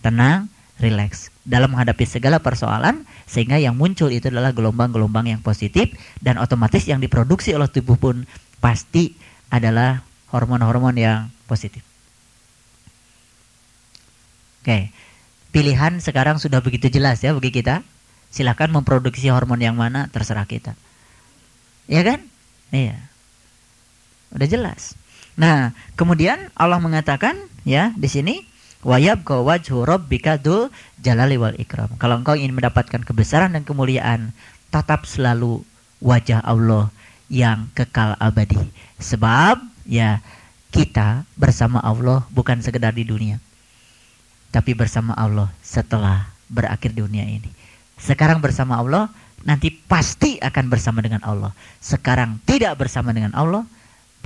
Tenang, 0.00 0.48
rileks 0.78 1.34
dalam 1.42 1.74
menghadapi 1.74 2.06
segala 2.06 2.38
persoalan 2.38 3.02
sehingga 3.26 3.58
yang 3.58 3.74
muncul 3.74 4.08
itu 4.08 4.30
adalah 4.30 4.54
gelombang-gelombang 4.54 5.26
yang 5.26 5.40
positif 5.42 5.90
dan 6.22 6.38
otomatis 6.38 6.86
yang 6.86 7.02
diproduksi 7.02 7.52
oleh 7.52 7.66
tubuh 7.66 7.98
pun 7.98 8.24
pasti 8.62 9.18
adalah 9.50 10.06
hormon-hormon 10.30 10.94
yang 10.96 11.20
positif. 11.50 11.82
Oke. 14.62 14.92
Pilihan 15.48 15.96
sekarang 16.04 16.36
sudah 16.36 16.60
begitu 16.60 16.92
jelas 16.92 17.24
ya 17.24 17.32
bagi 17.32 17.48
kita. 17.48 17.80
Silahkan 18.28 18.68
memproduksi 18.68 19.32
hormon 19.32 19.64
yang 19.64 19.80
mana 19.80 20.12
terserah 20.12 20.44
kita. 20.44 20.76
Ya 21.88 22.04
kan? 22.04 22.20
Iya. 22.68 23.00
Udah 24.36 24.44
jelas. 24.44 24.92
Nah, 25.40 25.72
kemudian 25.96 26.52
Allah 26.52 26.76
mengatakan 26.76 27.40
ya 27.64 27.96
di 27.96 28.12
sini 28.12 28.44
wayab 28.86 29.26
wajhu 29.26 29.82
rabbika 29.82 30.38
dzul 30.38 30.70
jalali 31.02 31.38
wal 31.38 31.54
ikram. 31.58 31.90
Kalau 31.98 32.18
engkau 32.20 32.38
ingin 32.38 32.54
mendapatkan 32.54 33.02
kebesaran 33.02 33.54
dan 33.54 33.66
kemuliaan, 33.66 34.30
tatap 34.70 35.06
selalu 35.08 35.62
wajah 35.98 36.42
Allah 36.44 36.92
yang 37.28 37.68
kekal 37.74 38.14
abadi. 38.18 38.60
Sebab 38.98 39.60
ya 39.88 40.22
kita 40.70 41.24
bersama 41.34 41.80
Allah 41.80 42.24
bukan 42.30 42.60
sekedar 42.60 42.92
di 42.94 43.04
dunia, 43.06 43.40
tapi 44.52 44.76
bersama 44.76 45.16
Allah 45.16 45.48
setelah 45.64 46.28
berakhir 46.48 46.92
dunia 46.96 47.24
ini. 47.24 47.50
Sekarang 47.98 48.38
bersama 48.38 48.78
Allah, 48.78 49.10
nanti 49.42 49.74
pasti 49.74 50.38
akan 50.38 50.64
bersama 50.70 51.02
dengan 51.02 51.22
Allah. 51.26 51.50
Sekarang 51.82 52.38
tidak 52.46 52.78
bersama 52.78 53.10
dengan 53.10 53.34
Allah, 53.34 53.66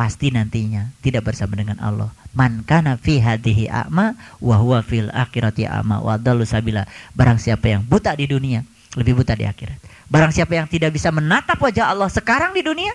pasti 0.02 0.34
nantinya 0.34 0.90
tidak 0.98 1.30
bersama 1.30 1.54
dengan 1.54 1.78
Allah. 1.78 2.10
Man 2.34 2.66
kana 2.66 2.98
fi 2.98 3.22
hadhihi 3.22 3.70
a'ma 3.70 4.18
wa 4.42 4.56
huwa 4.58 4.82
fil 4.82 5.06
akhirati 5.14 5.62
a'ma 5.62 6.02
wa 6.02 6.18
sabila. 6.42 6.82
Barang 7.14 7.38
siapa 7.38 7.70
yang 7.70 7.86
buta 7.86 8.10
di 8.18 8.26
dunia, 8.26 8.66
lebih 8.98 9.14
buta 9.14 9.38
di 9.38 9.46
akhirat. 9.46 9.78
Barang 10.10 10.34
siapa 10.34 10.58
yang 10.58 10.66
tidak 10.66 10.90
bisa 10.90 11.14
menatap 11.14 11.54
wajah 11.54 11.94
Allah 11.94 12.10
sekarang 12.10 12.50
di 12.50 12.66
dunia, 12.66 12.90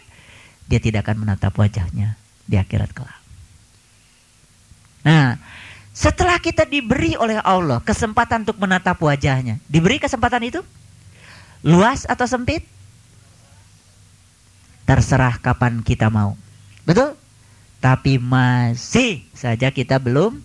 dia 0.68 0.84
tidak 0.84 1.08
akan 1.08 1.24
menatap 1.24 1.56
wajahnya 1.56 2.20
di 2.44 2.60
akhirat 2.60 2.92
kelak. 2.92 3.20
Nah, 5.08 5.40
setelah 5.96 6.44
kita 6.44 6.68
diberi 6.68 7.16
oleh 7.16 7.40
Allah 7.40 7.80
kesempatan 7.80 8.44
untuk 8.44 8.60
menatap 8.60 9.00
wajahnya, 9.00 9.64
diberi 9.72 9.96
kesempatan 9.96 10.44
itu 10.44 10.60
luas 11.64 12.04
atau 12.04 12.28
sempit? 12.28 12.68
Terserah 14.84 15.40
kapan 15.40 15.80
kita 15.80 16.12
mau. 16.12 16.36
Betul? 16.88 17.20
Tapi 17.84 18.16
masih 18.16 19.28
saja 19.36 19.76
kita 19.76 20.00
belum 20.00 20.40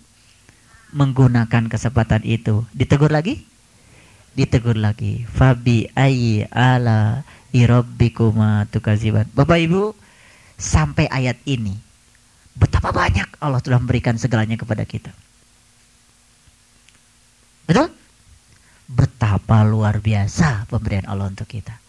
menggunakan 0.91 1.71
kesempatan 1.71 2.27
itu. 2.27 2.67
Ditegur 2.75 3.09
lagi? 3.09 3.47
Ditegur 4.35 4.75
lagi. 4.75 5.23
Fabi 5.23 5.87
ayi 5.95 6.43
ala 6.51 7.23
irabbikuma 7.55 8.67
tukaziban. 8.67 9.25
Bapak 9.31 9.55
Ibu, 9.55 9.95
sampai 10.59 11.07
ayat 11.07 11.39
ini 11.47 11.79
betapa 12.53 12.91
banyak 12.91 13.39
Allah 13.39 13.63
telah 13.63 13.79
memberikan 13.79 14.19
segalanya 14.19 14.59
kepada 14.59 14.83
kita. 14.83 15.15
Betul? 17.63 17.87
Betapa 18.91 19.63
luar 19.63 20.03
biasa 20.03 20.67
pemberian 20.67 21.07
Allah 21.07 21.31
untuk 21.31 21.47
kita. 21.47 21.79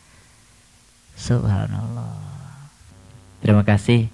Subhanallah. 1.18 2.22
Terima 3.42 3.66
kasih. 3.66 4.13